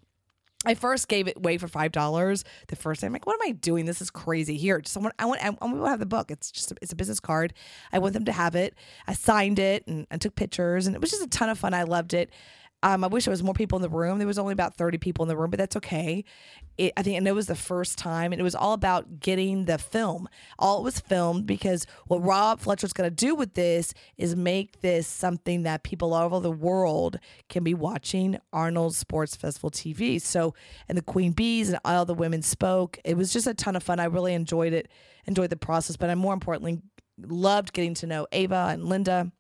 I 0.68 0.74
first 0.74 1.08
gave 1.08 1.28
it 1.28 1.38
away 1.38 1.60
for 1.60 1.68
five 1.68 1.92
dollars. 1.92 2.44
The 2.70 2.76
first 2.76 3.02
time, 3.02 3.10
I'm 3.10 3.14
like, 3.14 3.28
what 3.28 3.36
am 3.36 3.48
I 3.48 3.52
doing? 3.52 3.86
This 3.86 4.02
is 4.02 4.10
crazy. 4.10 4.58
Here, 4.58 4.82
someone, 4.86 5.12
I 5.20 5.26
want, 5.26 5.44
I 5.44 5.50
want 5.50 5.76
to 5.76 5.90
have 5.90 6.00
the 6.00 6.08
book. 6.08 6.32
It's 6.32 6.50
just, 6.50 6.72
a, 6.72 6.76
it's 6.82 6.92
a 6.92 6.96
business 6.96 7.20
card. 7.20 7.54
I 7.92 8.00
want 8.00 8.14
them 8.14 8.26
to 8.26 8.32
have 8.32 8.56
it. 8.56 8.74
I 9.06 9.14
signed 9.14 9.60
it 9.60 9.86
and 9.86 10.08
I 10.10 10.18
took 10.18 10.36
pictures, 10.36 10.88
and 10.88 10.96
it 10.96 11.02
was 11.02 11.12
just 11.12 11.22
a 11.24 11.28
ton 11.28 11.50
of 11.50 11.60
fun. 11.60 11.76
I 11.76 11.84
loved 11.84 12.16
it. 12.16 12.32
Um, 12.84 13.04
I 13.04 13.08
wish 13.08 13.26
there 13.26 13.32
was 13.32 13.42
more 13.42 13.54
people 13.54 13.78
in 13.78 13.82
the 13.82 13.90
room. 13.90 14.20
There 14.20 14.28
was 14.28 14.38
only 14.38 14.54
about 14.54 14.76
30 14.76 15.00
people 15.00 15.24
in 15.24 15.30
the 15.30 15.36
room, 15.36 15.50
but 15.50 15.58
that's 15.58 15.76
okay. 15.78 16.24
It, 16.78 16.94
I 16.96 17.02
think, 17.02 17.18
and 17.18 17.28
it 17.28 17.32
was 17.32 17.48
the 17.48 17.56
first 17.56 17.98
time, 17.98 18.32
and 18.32 18.40
it 18.40 18.44
was 18.44 18.54
all 18.54 18.74
about 18.74 19.20
getting 19.20 19.66
the 19.66 19.78
film. 19.78 20.28
All 20.60 20.82
it 20.82 20.84
was 20.84 21.00
filmed 21.00 21.48
because 21.48 21.88
what 22.08 22.24
Rob 22.24 22.60
Fletcher's 22.60 22.94
going 22.94 23.10
to 23.10 23.16
do 23.16 23.34
with 23.34 23.56
this 23.56 23.94
is 24.18 24.36
make 24.36 24.82
this 24.82 25.08
something 25.08 25.64
that 25.64 25.84
people 25.84 26.14
all 26.14 26.26
over 26.26 26.40
the 26.42 26.52
world 26.52 27.18
can 27.50 27.64
be 27.64 27.74
watching 27.74 28.38
Arnold 28.54 28.94
Sports 28.94 29.36
Festival 29.36 29.72
TV. 29.72 30.22
So, 30.22 30.54
and 30.88 30.98
the 30.98 31.02
Queen 31.02 31.32
Bees 31.32 31.70
and 31.70 31.80
all 31.86 32.06
the 32.06 32.14
women 32.14 32.42
spoke. 32.42 33.00
It 33.04 33.18
was 33.18 33.34
just 33.34 33.48
a 33.48 33.54
ton 33.54 33.76
of 33.76 33.84
fun. 33.84 34.00
I 34.00 34.06
really 34.06 34.34
enjoyed 34.34 34.74
it, 34.74 34.90
enjoyed 35.26 35.50
the 35.50 35.56
process, 35.56 35.98
but 35.98 36.10
I 36.10 36.16
more 36.16 36.34
importantly 36.34 36.82
loved 37.18 37.74
getting 37.74 37.94
to 37.96 38.08
know 38.08 38.28
Ava 38.32 38.68
and 38.72 38.86
Linda 38.86 39.32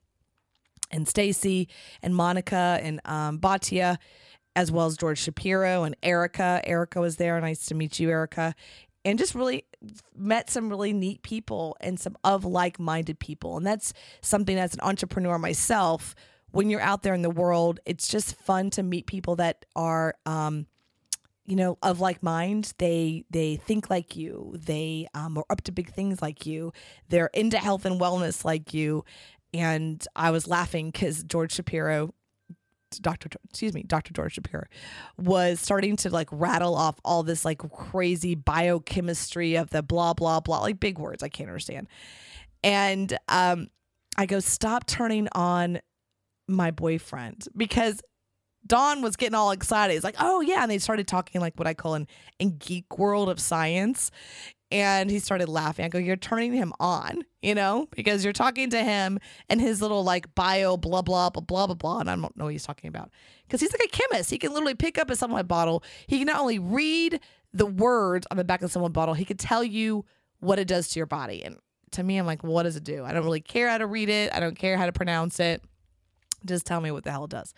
and 0.91 1.07
Stacy 1.07 1.67
and 2.01 2.15
Monica 2.15 2.79
and 2.81 3.01
um, 3.05 3.39
Batia, 3.39 3.97
as 4.55 4.71
well 4.71 4.85
as 4.85 4.97
George 4.97 5.19
Shapiro 5.19 5.83
and 5.83 5.95
Erica. 6.01 6.61
Erica 6.63 7.01
was 7.01 7.17
there. 7.17 7.39
Nice 7.41 7.65
to 7.67 7.75
meet 7.75 7.99
you, 7.99 8.09
Erica. 8.09 8.55
And 9.03 9.19
just 9.19 9.35
really 9.35 9.65
met 10.15 10.49
some 10.49 10.69
really 10.69 10.93
neat 10.93 11.21
people 11.21 11.77
and 11.79 11.99
some 11.99 12.17
of 12.23 12.43
like 12.43 12.79
minded 12.79 13.19
people. 13.19 13.57
And 13.57 13.65
that's 13.65 13.93
something 14.21 14.57
as 14.57 14.73
an 14.73 14.79
entrepreneur 14.81 15.37
myself, 15.37 16.15
when 16.55 16.69
you're 16.69 16.81
out 16.81 17.03
there 17.03 17.13
in 17.13 17.21
the 17.21 17.29
world, 17.29 17.81
it's 17.85 18.07
just 18.07 18.35
fun 18.35 18.69
to 18.71 18.81
meet 18.81 19.07
people 19.07 19.35
that 19.35 19.65
are, 19.75 20.15
um, 20.25 20.67
you 21.45 21.55
know, 21.57 21.77
of 21.83 21.99
like 21.99 22.23
mind. 22.23 22.73
They 22.77 23.25
they 23.29 23.57
think 23.57 23.89
like 23.89 24.15
you. 24.15 24.55
They 24.57 25.07
um, 25.13 25.37
are 25.37 25.45
up 25.49 25.61
to 25.63 25.73
big 25.73 25.91
things 25.91 26.21
like 26.21 26.45
you. 26.45 26.71
They're 27.09 27.29
into 27.33 27.57
health 27.57 27.85
and 27.85 27.99
wellness 27.99 28.45
like 28.45 28.73
you 28.73 29.03
and 29.55 30.05
I 30.15 30.31
was 30.31 30.47
laughing 30.47 30.91
because 30.91 31.23
George 31.23 31.53
Shapiro, 31.53 32.13
Dr. 33.01 33.29
Excuse 33.49 33.73
me, 33.73 33.83
Dr. 33.83 34.13
George 34.13 34.33
Shapiro, 34.33 34.65
was 35.17 35.59
starting 35.59 35.95
to 35.97 36.09
like 36.09 36.29
rattle 36.31 36.75
off 36.75 36.99
all 37.03 37.23
this 37.23 37.45
like 37.45 37.59
crazy 37.71 38.35
biochemistry 38.35 39.55
of 39.55 39.69
the 39.69 39.81
blah 39.81 40.13
blah 40.13 40.39
blah, 40.39 40.61
like 40.61 40.79
big 40.79 40.97
words 40.97 41.23
I 41.23 41.29
can't 41.29 41.49
understand. 41.49 41.87
And 42.63 43.17
um, 43.29 43.67
I 44.17 44.25
go, 44.25 44.39
stop 44.39 44.87
turning 44.87 45.27
on 45.33 45.79
my 46.47 46.71
boyfriend 46.71 47.47
because 47.55 48.01
Don 48.65 49.01
was 49.01 49.15
getting 49.15 49.35
all 49.35 49.51
excited. 49.51 49.93
He's 49.93 50.03
like, 50.03 50.15
oh 50.19 50.41
yeah. 50.41 50.63
And 50.63 50.71
they 50.71 50.79
started 50.79 51.07
talking 51.07 51.41
like 51.41 51.57
what 51.57 51.67
I 51.67 51.73
call 51.73 51.93
an 51.93 52.07
in 52.39 52.57
geek 52.57 52.97
world 52.97 53.29
of 53.29 53.39
science 53.39 54.11
and 54.71 55.11
he 55.11 55.19
started 55.19 55.47
laughing. 55.47 55.85
I 55.85 55.89
go, 55.89 55.99
You're 55.99 56.15
turning 56.15 56.53
him 56.53 56.73
on, 56.79 57.23
you 57.41 57.55
know, 57.55 57.87
because 57.95 58.23
you're 58.23 58.33
talking 58.33 58.69
to 58.71 58.83
him 58.83 59.19
and 59.47 59.61
his 59.61 59.81
little 59.81 60.03
like 60.03 60.33
bio, 60.35 60.75
blah, 60.75 61.01
blah, 61.01 61.29
blah, 61.29 61.41
blah, 61.41 61.67
blah, 61.67 61.75
blah. 61.75 61.99
And 61.99 62.09
I 62.09 62.15
don't 62.15 62.35
know 62.35 62.45
what 62.45 62.53
he's 62.53 62.65
talking 62.65 62.87
about. 62.87 63.11
Because 63.43 63.61
he's 63.61 63.71
like 63.71 63.85
a 63.85 63.87
chemist. 63.87 64.29
He 64.29 64.37
can 64.37 64.51
literally 64.51 64.75
pick 64.75 64.97
up 64.97 65.09
a 65.09 65.15
supplement 65.15 65.47
bottle. 65.47 65.83
He 66.07 66.17
can 66.17 66.27
not 66.27 66.39
only 66.39 66.59
read 66.59 67.19
the 67.53 67.65
words 67.65 68.25
on 68.31 68.37
the 68.37 68.43
back 68.43 68.63
of 68.63 68.71
someone 68.71 68.91
bottle, 68.91 69.13
he 69.13 69.23
could 69.23 69.39
tell 69.39 69.63
you 69.63 70.03
what 70.39 70.59
it 70.59 70.67
does 70.67 70.89
to 70.89 70.99
your 70.99 71.05
body. 71.05 71.43
And 71.43 71.57
to 71.91 72.03
me, 72.03 72.17
I'm 72.17 72.25
like, 72.25 72.43
well, 72.43 72.53
what 72.53 72.63
does 72.63 72.75
it 72.75 72.83
do? 72.83 73.05
I 73.05 73.13
don't 73.13 73.23
really 73.23 73.41
care 73.41 73.69
how 73.69 73.77
to 73.77 73.87
read 73.87 74.09
it. 74.09 74.33
I 74.33 74.39
don't 74.39 74.57
care 74.57 74.77
how 74.77 74.87
to 74.87 74.91
pronounce 74.91 75.39
it. 75.39 75.63
Just 76.43 76.65
tell 76.65 76.81
me 76.81 76.91
what 76.91 77.03
the 77.03 77.11
hell 77.11 77.25
it 77.25 77.31
does. 77.31 77.53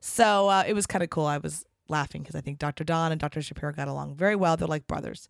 So 0.00 0.48
uh, 0.48 0.64
it 0.66 0.74
was 0.74 0.86
kind 0.86 1.02
of 1.02 1.10
cool. 1.10 1.26
I 1.26 1.38
was 1.38 1.64
laughing 1.88 2.22
because 2.22 2.34
I 2.34 2.40
think 2.40 2.58
Dr. 2.58 2.84
Don 2.84 3.12
and 3.12 3.20
Dr. 3.20 3.42
Shapiro 3.42 3.72
got 3.72 3.88
along 3.88 4.14
very 4.14 4.36
well. 4.36 4.56
They're 4.56 4.68
like 4.68 4.86
brothers. 4.86 5.28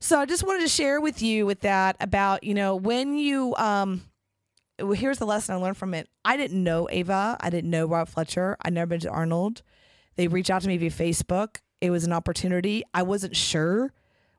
So 0.00 0.18
I 0.18 0.26
just 0.26 0.44
wanted 0.44 0.62
to 0.62 0.68
share 0.68 1.00
with 1.00 1.22
you 1.22 1.46
with 1.46 1.60
that 1.60 1.96
about, 2.00 2.42
you 2.42 2.54
know, 2.54 2.74
when 2.74 3.16
you 3.16 3.54
um 3.56 4.02
here's 4.94 5.18
the 5.18 5.26
lesson 5.26 5.54
I 5.54 5.58
learned 5.58 5.76
from 5.76 5.94
it. 5.94 6.08
I 6.24 6.36
didn't 6.36 6.62
know 6.62 6.88
Ava. 6.90 7.36
I 7.40 7.50
didn't 7.50 7.70
know 7.70 7.86
Rob 7.86 8.08
Fletcher. 8.08 8.56
I'd 8.62 8.72
never 8.72 8.88
been 8.88 9.00
to 9.00 9.10
Arnold. 9.10 9.62
They 10.16 10.28
reached 10.28 10.50
out 10.50 10.62
to 10.62 10.68
me 10.68 10.76
via 10.76 10.90
Facebook. 10.90 11.58
It 11.80 11.90
was 11.90 12.04
an 12.04 12.12
opportunity. 12.12 12.82
I 12.92 13.02
wasn't 13.02 13.36
sure 13.36 13.92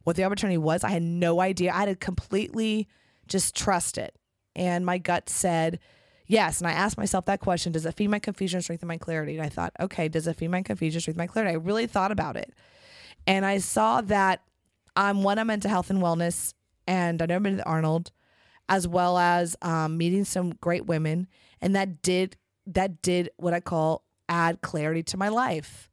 what 0.04 0.16
the 0.16 0.24
opportunity 0.24 0.58
was. 0.58 0.84
I 0.84 0.90
had 0.90 1.04
no 1.04 1.40
idea. 1.40 1.72
I 1.74 1.80
had 1.80 1.86
to 1.86 1.96
completely 1.96 2.88
just 3.28 3.56
trust 3.56 3.98
it. 3.98 4.16
And 4.56 4.86
my 4.86 4.98
gut 4.98 5.30
said 5.30 5.80
yes. 6.28 6.60
And 6.60 6.68
I 6.68 6.72
asked 6.72 6.98
myself 6.98 7.26
that 7.26 7.40
question 7.40 7.72
Does 7.72 7.86
it 7.86 7.96
feed 7.96 8.10
my 8.10 8.20
confusion, 8.20 8.62
strengthen 8.62 8.88
my 8.88 8.98
clarity? 8.98 9.38
And 9.38 9.46
I 9.46 9.50
thought, 9.50 9.74
okay, 9.80 10.08
does 10.08 10.28
it 10.28 10.38
feed 10.38 10.50
my 10.50 10.62
confusion, 10.62 11.02
strengthen 11.02 11.22
my 11.22 11.28
clarity? 11.28 11.54
I 11.54 11.58
really 11.58 11.88
thought 11.88 12.12
about 12.12 12.36
it. 12.36 12.54
And 13.26 13.46
I 13.46 13.60
saw 13.60 14.02
that 14.02 14.42
I'm 14.96 15.24
one, 15.24 15.40
I'm 15.40 15.50
into 15.50 15.70
health 15.70 15.90
and 15.90 16.02
wellness, 16.02 16.54
and 16.88 17.22
I've 17.22 17.30
never 17.30 17.44
been 17.44 17.58
to 17.58 17.66
Arnold, 17.66 18.12
as 18.70 18.88
well 18.88 19.18
as 19.18 19.56
um, 19.62 19.98
meeting 19.98 20.26
some 20.26 20.54
great 20.62 20.86
women, 20.86 21.28
and 21.62 21.76
that 21.76 22.02
did 22.02 22.38
that 22.68 23.02
did 23.02 23.30
what 23.38 23.54
I 23.54 23.60
call 23.60 24.04
add 24.30 24.62
clarity 24.62 25.04
to 25.04 25.18
my 25.18 25.30
life. 25.30 25.90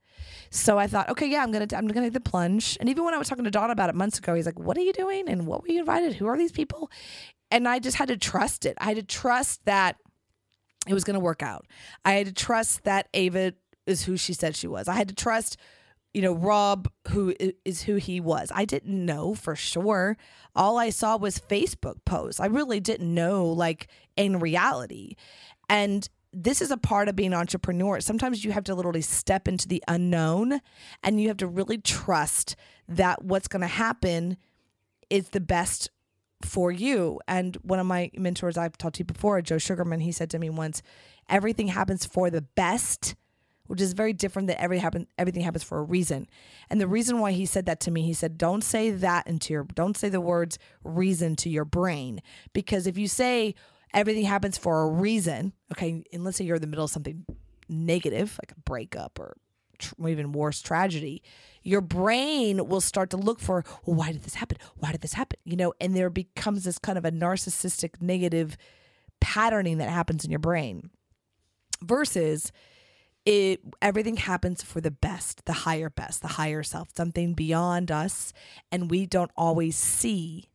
So 0.51 0.79
I 0.79 0.87
thought, 0.87 1.09
okay, 1.11 1.27
yeah, 1.29 1.43
I'm 1.43 1.53
gonna 1.53 1.67
I'm 1.75 1.87
gonna 1.87 2.07
take 2.07 2.13
the 2.13 2.21
plunge. 2.21 2.77
And 2.81 2.89
even 2.89 3.05
when 3.05 3.15
I 3.15 3.19
was 3.19 3.29
talking 3.29 3.45
to 3.45 3.51
Don 3.51 3.71
about 3.71 3.89
it 3.89 3.95
months 3.95 4.19
ago, 4.19 4.35
he's 4.35 4.47
like, 4.47 4.59
"What 4.59 4.77
are 4.77 4.83
you 4.83 4.93
doing? 4.93 5.29
And 5.29 5.47
what 5.47 5.63
were 5.63 5.69
you 5.69 5.81
invited? 5.81 6.15
Who 6.15 6.27
are 6.27 6.37
these 6.37 6.53
people?" 6.53 6.91
And 7.51 7.67
I 7.69 7.79
just 7.79 7.97
had 7.97 8.09
to 8.09 8.17
trust 8.17 8.67
it. 8.67 8.77
I 8.81 8.87
had 8.87 8.97
to 8.97 9.03
trust 9.03 9.65
that 9.65 9.97
it 10.91 10.95
was 10.95 11.05
gonna 11.05 11.21
work 11.21 11.43
out. 11.43 11.67
I 12.05 12.13
had 12.13 12.27
to 12.27 12.33
trust 12.33 12.85
that 12.85 13.09
Ava 13.15 13.55
is 13.87 14.05
who 14.05 14.17
she 14.17 14.33
said 14.35 14.57
she 14.57 14.67
was. 14.67 14.89
I 14.89 14.95
had 14.95 15.09
to 15.09 15.15
trust 15.15 15.57
you 16.13 16.23
know, 16.23 16.33
Rob, 16.33 16.91
who 17.09 17.35
is 17.65 17.83
who 17.83 17.97
he 17.97 18.21
was. 18.21 18.51
I 18.53 18.65
didn't 18.65 19.05
know 19.05 19.35
for 19.35 19.55
sure. 19.55 20.17
All 20.57 20.77
I 20.77 20.91
saw 20.91 21.17
was 21.17 21.39
Facebook 21.39 22.05
posts. 22.05 22.41
I 22.41 22.47
really 22.47 22.81
didn't 22.81 23.15
know, 23.15 23.47
like, 23.47 23.89
in 24.17 24.41
reality. 24.41 25.15
And 25.69 26.09
this 26.33 26.61
is 26.61 26.71
a 26.71 26.77
part 26.77 27.09
of 27.09 27.17
being 27.17 27.33
an 27.33 27.39
entrepreneur. 27.39 28.01
Sometimes 28.01 28.45
you 28.45 28.53
have 28.53 28.65
to 28.65 28.75
literally 28.75 29.03
step 29.03 29.47
into 29.47 29.69
the 29.69 29.83
unknown 29.87 30.61
and 31.03 31.21
you 31.21 31.29
have 31.29 31.37
to 31.39 31.47
really 31.47 31.79
trust 31.79 32.57
that 32.89 33.25
what's 33.25 33.49
going 33.49 33.63
to 33.63 33.69
happen 33.69 34.37
is 35.11 35.29
the 35.29 35.41
best 35.41 35.91
for 36.43 36.71
you. 36.73 37.21
And 37.29 37.57
one 37.57 37.79
of 37.79 37.87
my 37.87 38.11
mentors 38.15 38.57
I've 38.57 38.79
talked 38.79 38.97
to 38.97 39.05
before, 39.05 39.41
Joe 39.43 39.59
Sugarman, 39.59 40.01
he 40.01 40.13
said 40.13 40.31
to 40.31 40.39
me 40.39 40.51
once, 40.51 40.83
everything 41.29 41.69
happens 41.69 42.07
for 42.07 42.31
the 42.31 42.43
best 42.43 43.15
which 43.71 43.81
is 43.81 43.93
very 43.93 44.13
different 44.13 44.49
that 44.49 44.61
every 44.61 44.79
happen 44.79 45.07
everything 45.17 45.43
happens 45.43 45.63
for 45.63 45.79
a 45.79 45.83
reason. 45.85 46.27
And 46.69 46.81
the 46.81 46.89
reason 46.89 47.21
why 47.21 47.31
he 47.31 47.47
said 47.47 47.67
that 47.67 47.79
to 47.83 47.93
me, 47.93 48.03
he 48.03 48.13
said, 48.13 48.37
don't 48.37 48.65
say 48.65 48.91
that 48.91 49.29
into 49.29 49.53
your 49.53 49.63
don't 49.63 49.97
say 49.97 50.09
the 50.09 50.21
words 50.21 50.59
reason 50.83 51.37
to 51.37 51.49
your 51.49 51.65
brain. 51.65 52.21
Because 52.53 52.89
if 52.89 52.99
you 52.99 53.07
say 53.07 53.55
everything 53.95 54.25
happens 54.25 54.59
for 54.59 54.83
a 54.83 54.89
reason, 54.89 55.53
okay, 55.71 56.03
and 56.13 56.25
let's 56.25 56.37
say 56.37 56.45
you're 56.45 56.57
in 56.57 56.63
the 56.63 56.67
middle 56.67 56.87
of 56.87 56.91
something 56.91 57.25
negative, 57.69 58.37
like 58.43 58.51
a 58.51 58.61
breakup 58.63 59.21
or 59.21 59.37
tr- 59.79 60.09
even 60.09 60.33
worse 60.33 60.61
tragedy, 60.61 61.23
your 61.63 61.81
brain 61.81 62.69
will 62.69 62.81
start 62.81 63.11
to 63.11 63.17
look 63.17 63.41
for, 63.41 63.65
well, 63.85 63.97
why 63.97 64.13
did 64.13 64.23
this 64.23 64.35
happen? 64.35 64.59
Why 64.77 64.93
did 64.93 65.01
this 65.01 65.15
happen? 65.15 65.39
You 65.45 65.57
know, 65.57 65.75
and 65.81 65.95
there 65.95 66.11
becomes 66.11 66.65
this 66.65 66.79
kind 66.79 66.99
of 66.99 67.05
a 67.05 67.11
narcissistic 67.11 68.01
negative 68.01 68.57
patterning 69.21 69.79
that 69.79 69.91
happens 69.91 70.25
in 70.25 70.31
your 70.31 70.41
brain. 70.41 70.91
Versus 71.83 72.53
it 73.27 73.61
everything 73.83 74.17
happens 74.17 74.63
for 74.63 74.81
the 74.81 74.91
best, 74.91 75.45
the 75.45 75.53
higher 75.53 75.91
best, 75.91 76.23
the 76.23 76.29
higher 76.29 76.63
self, 76.63 76.89
something 76.97 77.35
beyond 77.35 77.91
us, 77.91 78.33
and 78.73 78.91
we 78.91 79.07
don't 79.07 79.31
always 79.37 79.77
see 79.77 80.49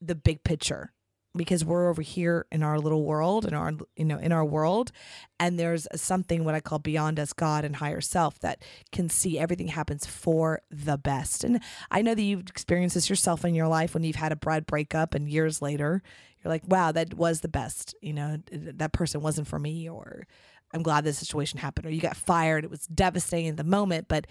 the 0.00 0.14
big 0.14 0.44
picture 0.44 0.92
because 1.34 1.64
we're 1.64 1.88
over 1.88 2.02
here 2.02 2.46
in 2.52 2.62
our 2.62 2.78
little 2.78 3.04
world 3.04 3.46
in 3.46 3.54
our 3.54 3.72
you 3.96 4.04
know 4.04 4.18
in 4.18 4.32
our 4.32 4.44
world 4.44 4.92
and 5.40 5.58
there's 5.58 5.88
something 5.94 6.44
what 6.44 6.54
i 6.54 6.60
call 6.60 6.78
beyond 6.78 7.18
us 7.18 7.32
god 7.32 7.64
and 7.64 7.76
higher 7.76 8.00
self 8.00 8.38
that 8.40 8.62
can 8.90 9.08
see 9.08 9.38
everything 9.38 9.68
happens 9.68 10.06
for 10.06 10.60
the 10.70 10.98
best 10.98 11.42
and 11.42 11.60
i 11.90 12.02
know 12.02 12.14
that 12.14 12.22
you've 12.22 12.48
experienced 12.48 12.94
this 12.94 13.08
yourself 13.08 13.44
in 13.44 13.54
your 13.54 13.68
life 13.68 13.94
when 13.94 14.04
you've 14.04 14.16
had 14.16 14.32
a 14.32 14.36
bad 14.36 14.66
breakup 14.66 15.14
and 15.14 15.28
years 15.28 15.62
later 15.62 16.02
you're 16.42 16.52
like 16.52 16.66
wow 16.66 16.92
that 16.92 17.14
was 17.14 17.40
the 17.40 17.48
best 17.48 17.94
you 18.02 18.12
know 18.12 18.38
that 18.50 18.92
person 18.92 19.20
wasn't 19.20 19.46
for 19.46 19.58
me 19.58 19.88
or 19.88 20.26
I'm 20.74 20.82
glad 20.82 21.04
this 21.04 21.18
situation 21.18 21.58
happened, 21.58 21.86
or 21.86 21.90
you 21.90 22.00
got 22.00 22.16
fired. 22.16 22.64
It 22.64 22.70
was 22.70 22.86
devastating 22.86 23.48
in 23.48 23.56
the 23.56 23.64
moment, 23.64 24.08
but 24.08 24.26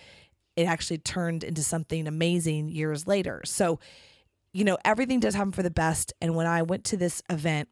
it 0.55 0.63
actually 0.63 0.98
turned 0.98 1.43
into 1.43 1.63
something 1.63 2.08
amazing 2.08 2.70
years 2.70 3.08
later. 3.08 3.41
So, 3.46 3.79
you 4.53 4.63
know, 4.63 4.77
everything 4.84 5.20
does 5.20 5.36
happen 5.36 5.51
for 5.51 5.63
the 5.63 5.72
best. 5.72 6.13
And 6.22 6.36
when 6.36 6.48
I 6.48 6.62
went 6.62 6.84
to 6.86 6.98
this 6.98 7.22
event, 7.29 7.70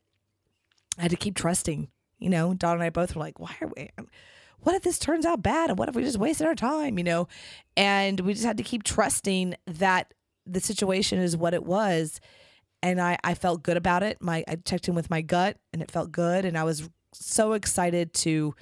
I 0.97 1.03
had 1.03 1.11
to 1.11 1.17
keep 1.17 1.35
trusting. 1.35 1.89
You 2.19 2.29
know, 2.29 2.53
Don 2.53 2.75
and 2.75 2.83
I 2.83 2.89
both 2.89 3.15
were 3.15 3.21
like, 3.21 3.39
why 3.39 3.55
are 3.61 3.69
we? 3.75 3.89
What 4.61 4.75
if 4.75 4.83
this 4.83 4.99
turns 4.99 5.25
out 5.25 5.41
bad? 5.41 5.69
And 5.69 5.79
what 5.79 5.87
if 5.87 5.95
we 5.95 6.03
just 6.03 6.19
wasted 6.19 6.45
our 6.45 6.55
time? 6.55 6.97
You 6.97 7.03
know, 7.03 7.27
and 7.77 8.19
we 8.19 8.33
just 8.33 8.45
had 8.45 8.57
to 8.57 8.63
keep 8.63 8.83
trusting 8.83 9.55
that 9.67 10.13
the 10.45 10.59
situation 10.59 11.19
is 11.19 11.37
what 11.37 11.53
it 11.53 11.63
was. 11.63 12.19
And 12.81 12.99
I, 12.99 13.17
I 13.23 13.33
felt 13.35 13.63
good 13.63 13.77
about 13.77 14.03
it. 14.03 14.21
My 14.21 14.43
I 14.47 14.55
checked 14.55 14.87
in 14.87 14.95
with 14.95 15.09
my 15.09 15.21
gut 15.21 15.57
and 15.71 15.81
it 15.81 15.91
felt 15.91 16.11
good. 16.11 16.45
And 16.45 16.57
I 16.57 16.63
was 16.63 16.89
so 17.13 17.53
excited 17.53 18.13
to 18.15 18.55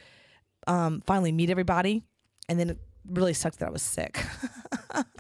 um, 0.68 1.02
finally 1.06 1.32
meet 1.32 1.50
everybody. 1.50 2.04
And 2.50 2.60
then 2.60 2.72
it 2.72 2.78
really 3.10 3.34
sucked 3.34 3.60
that 3.60 3.68
I 3.68 3.72
was 3.72 3.82
sick. 3.82 4.24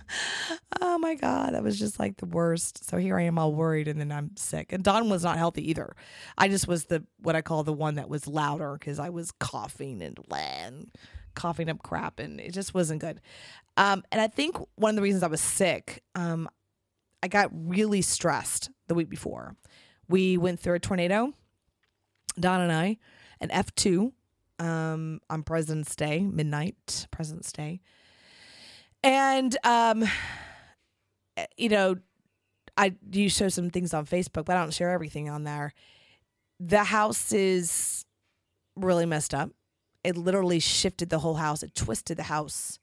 oh 0.81 0.97
my 0.97 1.15
God, 1.15 1.53
that 1.53 1.63
was 1.63 1.79
just 1.79 1.99
like 1.99 2.17
the 2.17 2.25
worst. 2.25 2.87
So 2.89 2.97
here 2.97 3.17
I 3.17 3.23
am 3.23 3.37
all 3.39 3.53
worried 3.53 3.87
and 3.87 3.99
then 3.99 4.11
I'm 4.11 4.35
sick. 4.35 4.73
And 4.73 4.83
Don 4.83 5.09
was 5.09 5.23
not 5.23 5.37
healthy 5.37 5.69
either. 5.69 5.95
I 6.37 6.47
just 6.47 6.67
was 6.67 6.85
the 6.85 7.03
what 7.19 7.35
I 7.35 7.41
call 7.41 7.63
the 7.63 7.73
one 7.73 7.95
that 7.95 8.09
was 8.09 8.27
louder 8.27 8.77
because 8.79 8.99
I 8.99 9.09
was 9.09 9.31
coughing 9.31 10.01
and, 10.01 10.19
and 10.31 10.91
coughing 11.35 11.69
up 11.69 11.83
crap 11.83 12.19
and 12.19 12.39
it 12.39 12.53
just 12.53 12.73
wasn't 12.73 13.01
good. 13.01 13.21
Um, 13.77 14.03
and 14.11 14.19
I 14.19 14.27
think 14.27 14.57
one 14.75 14.89
of 14.89 14.95
the 14.95 15.01
reasons 15.01 15.23
I 15.23 15.27
was 15.27 15.41
sick, 15.41 16.03
um, 16.15 16.49
I 17.21 17.27
got 17.27 17.49
really 17.53 18.01
stressed 18.01 18.69
the 18.87 18.95
week 18.95 19.09
before. 19.09 19.55
We 20.09 20.37
went 20.37 20.59
through 20.59 20.75
a 20.75 20.79
tornado, 20.79 21.33
Don 22.39 22.61
and 22.61 22.71
I, 22.71 22.97
an 23.39 23.49
F2 23.49 24.11
um, 24.59 25.19
on 25.29 25.43
President's 25.43 25.95
Day, 25.95 26.21
midnight, 26.21 27.07
President's 27.11 27.51
Day. 27.51 27.81
And, 29.03 29.55
um, 29.63 30.03
you 31.55 31.69
know, 31.69 31.95
I 32.75 32.95
you 33.11 33.29
show 33.29 33.49
some 33.49 33.69
things 33.69 33.93
on 33.93 34.05
Facebook, 34.05 34.45
but 34.45 34.55
I 34.55 34.61
don't 34.61 34.73
share 34.73 34.91
everything 34.91 35.29
on 35.29 35.43
there. 35.43 35.73
The 36.59 36.83
house 36.83 37.31
is 37.31 38.05
really 38.75 39.05
messed 39.05 39.33
up. 39.33 39.51
It 40.03 40.15
literally 40.15 40.59
shifted 40.59 41.09
the 41.09 41.19
whole 41.19 41.35
house. 41.35 41.63
It 41.63 41.75
twisted 41.75 42.17
the 42.17 42.23
house. 42.23 42.79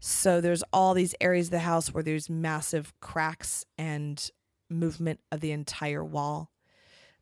So 0.00 0.40
there's 0.40 0.62
all 0.72 0.94
these 0.94 1.14
areas 1.20 1.46
of 1.48 1.52
the 1.52 1.58
house 1.60 1.92
where 1.92 2.02
there's 2.02 2.28
massive 2.28 2.92
cracks 3.00 3.64
and 3.78 4.30
movement 4.68 5.20
of 5.32 5.40
the 5.40 5.52
entire 5.52 6.04
wall. 6.04 6.50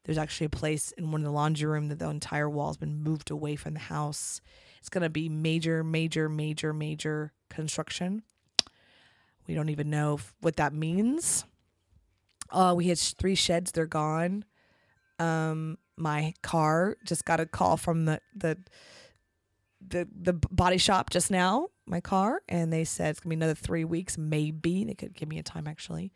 There's 0.04 0.18
actually 0.18 0.46
a 0.46 0.50
place 0.50 0.92
in 0.92 1.10
one 1.10 1.20
of 1.20 1.24
the 1.24 1.30
laundry 1.30 1.66
room 1.66 1.88
that 1.88 1.98
the 1.98 2.08
entire 2.08 2.48
wall 2.50 2.68
has 2.68 2.76
been 2.76 3.02
moved 3.02 3.30
away 3.30 3.56
from 3.56 3.74
the 3.74 3.80
house. 3.80 4.40
It's 4.80 4.90
going 4.90 5.02
to 5.02 5.10
be 5.10 5.28
major, 5.28 5.82
major, 5.82 6.28
major, 6.28 6.74
major 6.74 7.32
construction. 7.54 8.22
We 9.46 9.54
don't 9.54 9.68
even 9.68 9.90
know 9.90 10.14
if, 10.14 10.34
what 10.40 10.56
that 10.56 10.72
means. 10.72 11.44
Uh, 12.50 12.74
we 12.76 12.88
had 12.88 12.98
sh- 12.98 13.14
three 13.18 13.34
sheds; 13.34 13.72
they're 13.72 13.86
gone. 13.86 14.44
Um, 15.18 15.78
my 15.96 16.34
car 16.42 16.96
just 17.04 17.24
got 17.24 17.40
a 17.40 17.46
call 17.46 17.76
from 17.76 18.04
the 18.04 18.20
the 18.34 18.58
the 19.86 20.08
the 20.14 20.32
body 20.32 20.78
shop 20.78 21.10
just 21.10 21.30
now. 21.30 21.68
My 21.86 22.00
car, 22.00 22.42
and 22.48 22.72
they 22.72 22.84
said 22.84 23.10
it's 23.10 23.20
gonna 23.20 23.30
be 23.30 23.36
another 23.36 23.54
three 23.54 23.84
weeks, 23.84 24.16
maybe. 24.16 24.84
They 24.84 24.94
could 24.94 25.14
give 25.14 25.28
me 25.28 25.38
a 25.38 25.42
time 25.42 25.66
actually. 25.66 26.12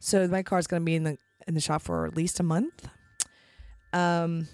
So 0.00 0.26
my 0.28 0.42
car's 0.42 0.66
gonna 0.66 0.84
be 0.84 0.96
in 0.96 1.04
the 1.04 1.18
in 1.46 1.54
the 1.54 1.60
shop 1.60 1.82
for 1.82 2.06
at 2.06 2.16
least 2.16 2.40
a 2.40 2.42
month. 2.42 2.88
Um, 3.92 4.48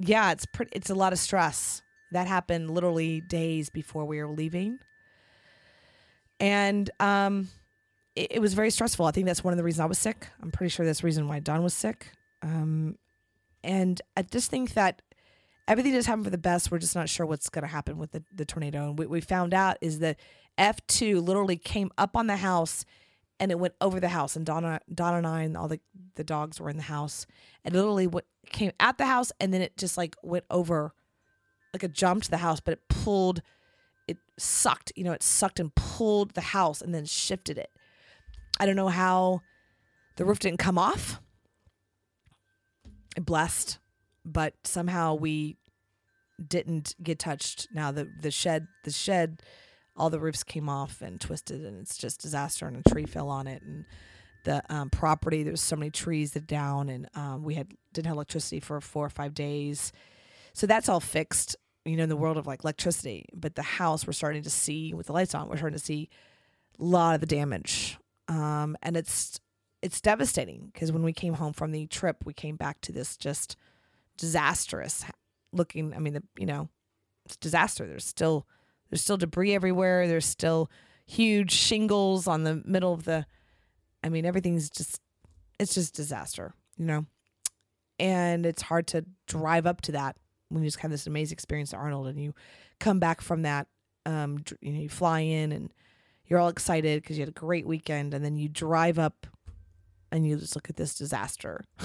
yeah, 0.00 0.32
it's 0.32 0.46
pretty. 0.46 0.70
It's 0.74 0.90
a 0.90 0.94
lot 0.94 1.12
of 1.12 1.18
stress. 1.18 1.82
That 2.12 2.26
happened 2.26 2.70
literally 2.70 3.20
days 3.22 3.70
before 3.70 4.04
we 4.04 4.18
were 4.18 4.28
leaving, 4.28 4.78
and 6.40 6.90
um, 7.00 7.48
it, 8.16 8.32
it 8.32 8.38
was 8.40 8.54
very 8.54 8.70
stressful. 8.70 9.06
I 9.06 9.10
think 9.10 9.26
that's 9.26 9.44
one 9.44 9.52
of 9.52 9.58
the 9.58 9.64
reasons 9.64 9.80
I 9.80 9.86
was 9.86 9.98
sick. 9.98 10.28
I'm 10.42 10.50
pretty 10.50 10.70
sure 10.70 10.84
that's 10.86 11.00
the 11.00 11.06
reason 11.06 11.28
why 11.28 11.40
Don 11.40 11.62
was 11.62 11.74
sick. 11.74 12.12
Um, 12.42 12.96
and 13.62 14.00
I 14.16 14.22
just 14.22 14.50
think 14.50 14.74
that 14.74 15.02
everything 15.66 15.92
just 15.92 16.06
happened 16.06 16.24
for 16.24 16.30
the 16.30 16.38
best. 16.38 16.70
We're 16.70 16.78
just 16.78 16.94
not 16.94 17.08
sure 17.08 17.26
what's 17.26 17.48
going 17.48 17.62
to 17.62 17.68
happen 17.68 17.98
with 17.98 18.12
the, 18.12 18.22
the 18.34 18.44
tornado. 18.44 18.88
And 18.88 18.98
what 18.98 19.08
we 19.08 19.20
found 19.20 19.54
out 19.54 19.78
is 19.80 20.00
that 20.00 20.18
F2 20.58 21.24
literally 21.24 21.56
came 21.56 21.90
up 21.96 22.16
on 22.16 22.26
the 22.26 22.36
house 22.36 22.84
and 23.40 23.50
it 23.50 23.58
went 23.58 23.74
over 23.80 23.98
the 23.98 24.08
house. 24.08 24.36
And 24.36 24.46
Donna, 24.46 24.80
Donna 24.92 25.18
and 25.18 25.26
I 25.26 25.42
and 25.42 25.56
all 25.56 25.68
the, 25.68 25.80
the 26.14 26.24
dogs 26.24 26.60
were 26.60 26.70
in 26.70 26.76
the 26.76 26.84
house. 26.84 27.26
And 27.64 27.74
literally 27.74 28.06
what 28.06 28.26
came 28.46 28.72
at 28.78 28.98
the 28.98 29.06
house 29.06 29.32
and 29.40 29.52
then 29.52 29.62
it 29.62 29.76
just 29.76 29.96
like 29.96 30.16
went 30.22 30.44
over, 30.50 30.92
like 31.72 31.82
it 31.82 31.92
jumped 31.92 32.30
the 32.30 32.36
house, 32.38 32.60
but 32.60 32.72
it 32.72 32.88
pulled, 32.88 33.42
it 34.06 34.18
sucked, 34.38 34.92
you 34.96 35.04
know, 35.04 35.12
it 35.12 35.22
sucked 35.22 35.60
and 35.60 35.74
pulled 35.74 36.34
the 36.34 36.40
house 36.40 36.80
and 36.80 36.94
then 36.94 37.04
shifted 37.04 37.58
it. 37.58 37.70
I 38.60 38.66
don't 38.66 38.76
know 38.76 38.88
how 38.88 39.40
the 40.16 40.24
roof 40.24 40.38
didn't 40.38 40.58
come 40.58 40.78
off. 40.78 41.20
It 43.16 43.24
blessed, 43.24 43.78
but 44.24 44.54
somehow 44.64 45.14
we 45.14 45.56
didn't 46.44 46.94
get 47.02 47.18
touched. 47.18 47.68
Now 47.72 47.92
the 47.92 48.08
the 48.20 48.30
shed 48.30 48.66
the 48.84 48.90
shed, 48.90 49.42
all 49.96 50.10
the 50.10 50.18
roofs 50.18 50.42
came 50.42 50.68
off 50.68 51.00
and 51.00 51.20
twisted, 51.20 51.64
and 51.64 51.80
it's 51.80 51.96
just 51.96 52.20
disaster. 52.20 52.66
And 52.66 52.76
a 52.76 52.90
tree 52.90 53.06
fell 53.06 53.28
on 53.28 53.46
it, 53.46 53.62
and 53.62 53.84
the 54.44 54.62
um, 54.68 54.90
property 54.90 55.42
there 55.42 55.52
was 55.52 55.60
so 55.60 55.76
many 55.76 55.90
trees 55.90 56.32
that 56.32 56.46
down, 56.46 56.88
and 56.88 57.08
um, 57.14 57.44
we 57.44 57.54
had 57.54 57.72
didn't 57.92 58.06
have 58.06 58.16
electricity 58.16 58.60
for 58.60 58.80
four 58.80 59.06
or 59.06 59.10
five 59.10 59.34
days. 59.34 59.92
So 60.52 60.66
that's 60.66 60.88
all 60.88 61.00
fixed, 61.00 61.56
you 61.84 61.96
know, 61.96 62.04
in 62.04 62.08
the 62.08 62.16
world 62.16 62.36
of 62.36 62.46
like 62.46 62.64
electricity. 62.64 63.26
But 63.34 63.54
the 63.54 63.62
house 63.62 64.06
we're 64.06 64.12
starting 64.12 64.42
to 64.42 64.50
see 64.50 64.94
with 64.94 65.06
the 65.06 65.12
lights 65.12 65.34
on, 65.34 65.48
we're 65.48 65.56
starting 65.56 65.78
to 65.78 65.84
see 65.84 66.08
a 66.78 66.84
lot 66.84 67.14
of 67.14 67.20
the 67.20 67.26
damage 67.26 67.98
um, 68.28 68.76
and 68.82 68.96
it's 68.96 69.40
it's 69.82 70.00
devastating 70.00 70.70
because 70.72 70.90
when 70.90 71.02
we 71.02 71.12
came 71.12 71.34
home 71.34 71.52
from 71.52 71.72
the 71.72 71.86
trip, 71.86 72.24
we 72.24 72.32
came 72.32 72.56
back 72.56 72.80
to 72.82 72.92
this 72.92 73.16
just 73.16 73.56
disastrous 74.16 75.04
looking. 75.52 75.92
I 75.94 75.98
mean, 75.98 76.14
the 76.14 76.22
you 76.38 76.46
know, 76.46 76.68
it's 77.26 77.36
disaster. 77.36 77.86
There's 77.86 78.04
still 78.04 78.46
there's 78.88 79.02
still 79.02 79.16
debris 79.16 79.54
everywhere. 79.54 80.08
There's 80.08 80.26
still 80.26 80.70
huge 81.06 81.52
shingles 81.52 82.26
on 82.26 82.44
the 82.44 82.62
middle 82.64 82.92
of 82.92 83.04
the. 83.04 83.26
I 84.02 84.08
mean, 84.08 84.24
everything's 84.24 84.70
just 84.70 85.00
it's 85.58 85.74
just 85.74 85.94
disaster, 85.94 86.54
you 86.78 86.86
know, 86.86 87.06
and 87.98 88.46
it's 88.46 88.62
hard 88.62 88.86
to 88.88 89.04
drive 89.26 89.66
up 89.66 89.82
to 89.82 89.92
that 89.92 90.16
when 90.48 90.62
you 90.62 90.68
just 90.68 90.80
have 90.80 90.90
this 90.90 91.06
amazing 91.06 91.34
experience 91.34 91.72
at 91.72 91.80
Arnold 91.80 92.06
and 92.06 92.20
you 92.20 92.34
come 92.80 92.98
back 92.98 93.20
from 93.20 93.42
that. 93.42 93.66
Um, 94.06 94.44
you 94.60 94.72
know, 94.72 94.80
you 94.80 94.88
fly 94.88 95.20
in 95.20 95.52
and 95.52 95.72
you're 96.26 96.38
all 96.38 96.48
excited 96.48 97.02
because 97.02 97.16
you 97.16 97.22
had 97.22 97.28
a 97.28 97.32
great 97.32 97.66
weekend 97.66 98.14
and 98.14 98.24
then 98.24 98.36
you 98.36 98.48
drive 98.48 98.98
up 98.98 99.26
and 100.12 100.26
you 100.26 100.36
just 100.36 100.54
look 100.54 100.68
at 100.68 100.76
this 100.76 100.94
disaster. 100.94 101.64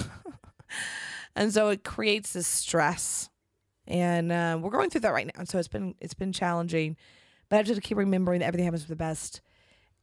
And 1.36 1.52
so 1.52 1.68
it 1.68 1.84
creates 1.84 2.32
this 2.32 2.46
stress. 2.46 3.28
And 3.86 4.30
uh, 4.32 4.58
we're 4.60 4.70
going 4.70 4.90
through 4.90 5.02
that 5.02 5.12
right 5.12 5.26
now. 5.26 5.32
And 5.38 5.48
so 5.48 5.58
it's 5.58 5.68
been 5.68 5.94
it's 6.00 6.14
been 6.14 6.32
challenging 6.32 6.96
but 7.48 7.58
i 7.58 7.62
to 7.62 7.80
keep 7.80 7.98
remembering 7.98 8.40
that 8.40 8.46
everything 8.46 8.64
happens 8.64 8.82
for 8.82 8.88
the 8.88 8.96
best. 8.96 9.40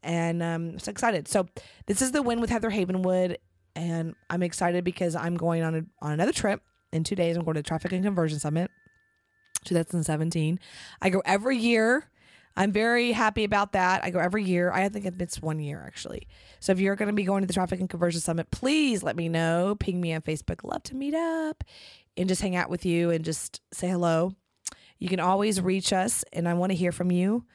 And 0.04 0.43
um, 0.43 0.70
i'm 0.70 0.80
so 0.80 0.91
excited. 0.91 1.28
So 1.28 1.48
this 1.86 2.02
is 2.02 2.12
the 2.12 2.22
win 2.22 2.41
with 2.41 2.50
heather 2.50 2.70
havenwood 2.70 3.38
and 3.76 4.15
i'm 4.30 4.41
excited 4.41 4.84
because 4.84 5.15
i'm 5.15 5.38
going 5.38 5.62
on 5.62 5.76
a, 5.76 5.86
on 6.02 6.12
another 6.12 6.34
trip 6.34 6.62
in 6.91 7.04
two 7.04 7.15
days 7.15 7.38
i'm 7.38 7.43
going 7.43 7.56
to 7.56 7.63
traffic 7.63 7.91
and 7.91 8.04
conversion 8.04 8.39
summit 8.39 8.71
2017 9.65 10.60
i 11.02 11.10
go 11.10 11.21
every 11.26 11.58
year 11.58 12.10
I'm 12.60 12.71
very 12.71 13.12
happy 13.12 13.43
about 13.43 13.73
that. 13.73 14.04
I 14.04 14.10
go 14.10 14.17
every 14.17 14.43
year. 14.43 14.71
I 14.71 14.89
think 14.89 15.06
it's 15.06 15.39
one 15.39 15.60
year 15.60 15.84
actually. 15.86 16.28
So 16.60 16.71
if 16.71 16.80
you're 16.80 16.95
going 16.95 17.08
to 17.08 17.13
be 17.13 17.23
going 17.23 17.41
to 17.41 17.47
the 17.47 17.54
Traffic 17.54 17.80
and 17.80 17.88
Conversion 17.88 18.19
Summit, 18.19 18.50
please 18.50 19.04
let 19.04 19.15
me 19.15 19.30
know. 19.30 19.76
Ping 19.80 20.02
me 20.02 20.12
on 20.12 20.21
Facebook. 20.21 20.63
Love 20.63 20.82
to 20.84 20.95
meet 20.95 21.13
up 21.13 21.63
and 22.17 22.28
just 22.28 22.41
hang 22.41 22.56
out 22.56 22.71
with 22.71 22.84
you 22.84 23.12
and 23.12 23.23
just 23.23 23.62
say 23.71 23.88
hello. 23.88 24.34
You 24.97 25.08
can 25.08 25.19
always 25.19 25.62
reach 25.62 25.93
us, 25.93 26.26
and 26.34 26.50
I 26.50 26.56
want 26.56 26.71
to 26.71 26.76
hear 26.76 26.91
from 26.91 27.12
you 27.12 27.45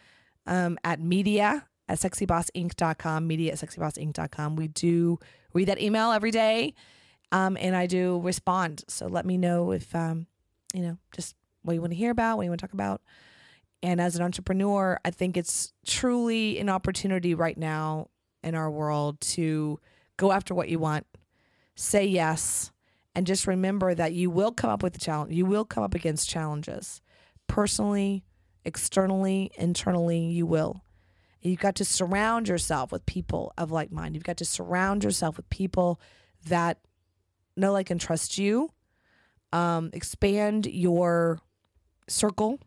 um, 0.47 0.79
at 0.85 1.01
media 1.01 1.67
at 1.89 1.99
sexybossinc.com, 1.99 3.27
media 3.27 3.53
at 3.53 3.59
sexybossinc.com. 3.59 4.55
We 4.55 4.69
do 4.69 5.19
read 5.53 5.67
that 5.67 5.81
email 5.81 6.13
every 6.13 6.31
day, 6.31 6.75
um, 7.33 7.57
and 7.59 7.75
I 7.75 7.87
do 7.87 8.21
respond. 8.21 8.85
So 8.89 9.07
let 9.07 9.27
me 9.27 9.39
know 9.39 9.73
if, 9.73 9.93
um, 9.95 10.27
you 10.75 10.83
know, 10.83 10.99
just 11.15 11.35
what 11.63 11.73
you 11.73 11.81
want 11.81 11.93
to 11.93 11.97
hear 11.97 12.11
about, 12.11 12.37
what 12.37 12.45
you 12.45 12.51
want 12.51 12.61
to 12.61 12.67
talk 12.67 12.75
about. 12.75 13.01
And 13.83 14.01
as 14.01 14.15
an 14.15 14.23
entrepreneur, 14.23 15.01
I 15.05 15.11
think 15.11 15.37
it's 15.37 15.73
truly 15.85 16.59
an 16.59 16.69
opportunity 16.69 17.35
right 17.35 17.57
now 17.57 18.09
in 18.45 18.55
our 18.55 18.71
world 18.71 19.21
to 19.21 19.81
go 20.19 20.31
after 20.31 20.55
what 20.55 20.69
you 20.69 20.79
want, 20.79 21.07
say 21.75 22.05
yes, 22.05 22.71
and 23.15 23.27
just 23.27 23.47
remember 23.47 23.95
that 23.95 24.13
you 24.13 24.31
will 24.31 24.53
come 24.53 24.71
up 24.71 24.83
with 24.83 24.95
a 24.95 25.01
challenge. 25.01 25.33
You 25.33 25.47
will 25.47 25.65
come 25.65 25.83
up 25.83 25.95
against 25.95 26.29
challenges 26.29 27.01
personally, 27.47 28.25
externally, 28.65 29.51
internally, 29.57 30.21
you 30.21 30.47
will. 30.47 30.85
You've 31.41 31.59
got 31.59 31.75
to 31.77 31.85
surround 31.85 32.47
yourself 32.47 32.93
with 32.93 33.05
people 33.05 33.53
of 33.59 33.73
like 33.73 33.91
mind. 33.91 34.15
You've 34.15 34.25
got 34.25 34.37
to 34.37 34.45
surround 34.45 35.03
yourself 35.03 35.37
with 35.37 35.51
people 35.51 36.01
that 36.47 36.79
know, 37.57 37.73
like, 37.73 37.91
and 37.91 38.01
trust 38.01 38.39
you. 38.39 38.71
Um, 39.53 39.91
expand 39.93 40.67
your 40.67 41.41
circle 42.09 42.59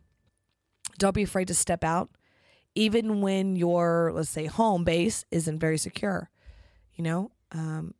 don't 0.98 1.14
be 1.14 1.22
afraid 1.22 1.48
to 1.48 1.54
step 1.54 1.84
out, 1.84 2.10
even 2.74 3.20
when 3.20 3.56
your, 3.56 4.12
let's 4.14 4.30
say, 4.30 4.46
home 4.46 4.84
base 4.84 5.24
isn't 5.30 5.58
very 5.58 5.78
secure, 5.78 6.30
you 6.94 7.04
know, 7.04 7.30
um, 7.52 7.94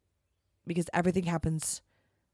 because 0.66 0.86
everything 0.94 1.24
happens 1.24 1.82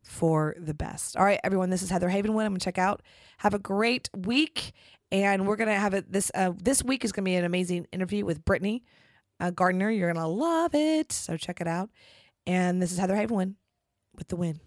for 0.03 0.55
the 0.59 0.75
best. 0.75 1.17
All 1.17 1.25
right, 1.25 1.41
everyone, 1.45 1.71
this 1.71 1.83
is 1.83 1.91
Heather 1.91 2.09
Havenwood. 2.09 2.45
I'm 2.45 2.53
to 2.59 2.65
check 2.65 2.79
out. 2.79 3.03
Have 3.39 3.55
a 3.55 3.59
great 3.59 4.11
week. 4.17 4.73
And 5.11 5.47
we're 5.47 5.57
to 5.69 5.75
have 5.75 5.95
it 5.95 6.11
this, 6.11 6.31
uh, 6.35 6.53
this 6.61 6.83
week 6.83 7.05
is 7.05 7.13
to 7.25 7.31
be 7.31 7.37
an 7.37 7.45
amazing 7.45 7.87
interview 7.93 8.25
with 8.25 8.45
Brittany 8.45 8.83
uh, 9.41 9.51
Gardner. 9.51 9.91
You're 9.91 10.13
to 10.23 10.27
love 10.27 10.75
it. 10.75 11.13
So 11.13 11.37
check 11.37 11.61
it 11.61 11.67
out. 11.67 11.91
And 12.47 12.81
this 12.81 12.93
is 12.93 12.99
Heather 12.99 13.15
Havenwood 13.15 13.55
with 14.17 14.29
the 14.29 14.37
win. 14.37 14.61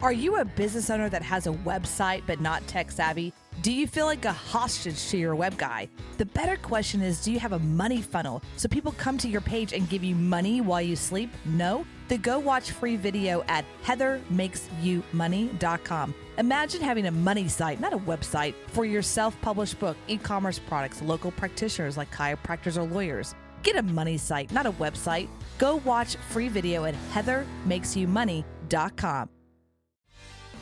Are 0.00 0.12
you 0.12 0.36
a 0.36 0.44
business 0.44 0.90
owner 0.90 1.08
that 1.08 1.22
has 1.22 1.46
a 1.46 1.52
website 1.52 2.24
but 2.26 2.40
not 2.40 2.66
tech 2.66 2.90
savvy? 2.90 3.32
Do 3.62 3.72
you 3.72 3.86
feel 3.86 4.06
like 4.06 4.24
a 4.24 4.32
hostage 4.32 5.06
to 5.08 5.16
your 5.16 5.34
web 5.34 5.56
guy? 5.56 5.88
The 6.18 6.26
better 6.26 6.56
question 6.56 7.00
is 7.00 7.24
do 7.24 7.32
you 7.32 7.38
have 7.38 7.52
a 7.52 7.58
money 7.60 8.02
funnel 8.02 8.42
so 8.56 8.68
people 8.68 8.92
come 8.92 9.16
to 9.18 9.28
your 9.28 9.40
page 9.40 9.72
and 9.72 9.88
give 9.88 10.04
you 10.04 10.14
money 10.14 10.60
while 10.60 10.82
you 10.82 10.96
sleep? 10.96 11.30
No? 11.46 11.86
Then 12.08 12.20
go 12.20 12.38
watch 12.38 12.72
free 12.72 12.96
video 12.96 13.42
at 13.48 13.64
heathermakesyoumoney.com. 13.84 16.14
Imagine 16.36 16.82
having 16.82 17.06
a 17.06 17.10
money 17.10 17.48
site, 17.48 17.80
not 17.80 17.94
a 17.94 17.98
website, 17.98 18.54
for 18.66 18.84
your 18.84 19.00
self 19.00 19.40
published 19.40 19.78
book, 19.78 19.96
e 20.08 20.18
commerce 20.18 20.58
products, 20.58 21.00
local 21.00 21.30
practitioners 21.30 21.96
like 21.96 22.14
chiropractors 22.14 22.76
or 22.76 22.82
lawyers. 22.82 23.34
Get 23.62 23.76
a 23.76 23.82
money 23.82 24.18
site, 24.18 24.52
not 24.52 24.66
a 24.66 24.72
website. 24.72 25.28
Go 25.56 25.76
watch 25.76 26.16
free 26.16 26.48
video 26.48 26.84
at 26.84 26.94
heathermakesyoumoney.com. 27.14 28.53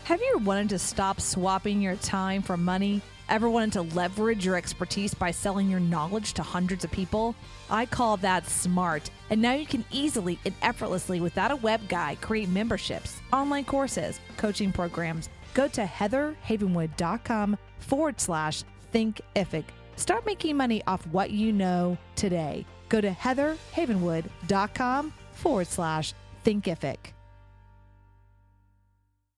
Have 0.05 0.21
you 0.21 0.35
ever 0.37 0.45
wanted 0.45 0.69
to 0.69 0.79
stop 0.79 1.19
swapping 1.19 1.81
your 1.81 1.97
time 1.97 2.43
for 2.43 2.59
money? 2.59 3.01
Ever 3.31 3.49
wanted 3.49 3.73
to 3.73 3.97
leverage 3.97 4.45
your 4.45 4.57
expertise 4.57 5.15
by 5.15 5.31
selling 5.31 5.71
your 5.71 5.81
knowledge 5.81 6.35
to 6.35 6.43
hundreds 6.43 6.85
of 6.85 6.91
people? 6.91 7.35
I 7.71 7.87
call 7.87 8.19
that 8.19 8.47
smart. 8.47 9.11
And 9.31 9.41
now 9.41 9.55
you 9.55 9.65
can 9.65 9.87
easily 9.91 10.39
and 10.45 10.55
effortlessly, 10.61 11.21
without 11.21 11.53
a 11.53 11.57
web 11.57 11.89
guy, 11.89 12.19
create 12.21 12.51
memberships, 12.51 13.23
online 13.33 13.65
courses, 13.65 14.21
coaching 14.37 14.73
programs. 14.73 15.31
Go 15.55 15.67
to 15.69 15.85
heatherhavenwood.com 15.85 17.57
forward 17.79 18.21
slash 18.21 18.63
thinkific. 18.93 19.65
Start 19.97 20.27
making 20.27 20.59
money 20.59 20.83
off 20.87 21.07
what 21.07 21.31
you 21.31 21.51
know 21.51 21.97
today. 22.17 22.67
Go 22.91 23.01
to 23.01 23.11
heatherhavenwood.com 23.11 25.13
forward 25.33 25.67
slash 25.67 26.13
thinkific. 26.45 26.99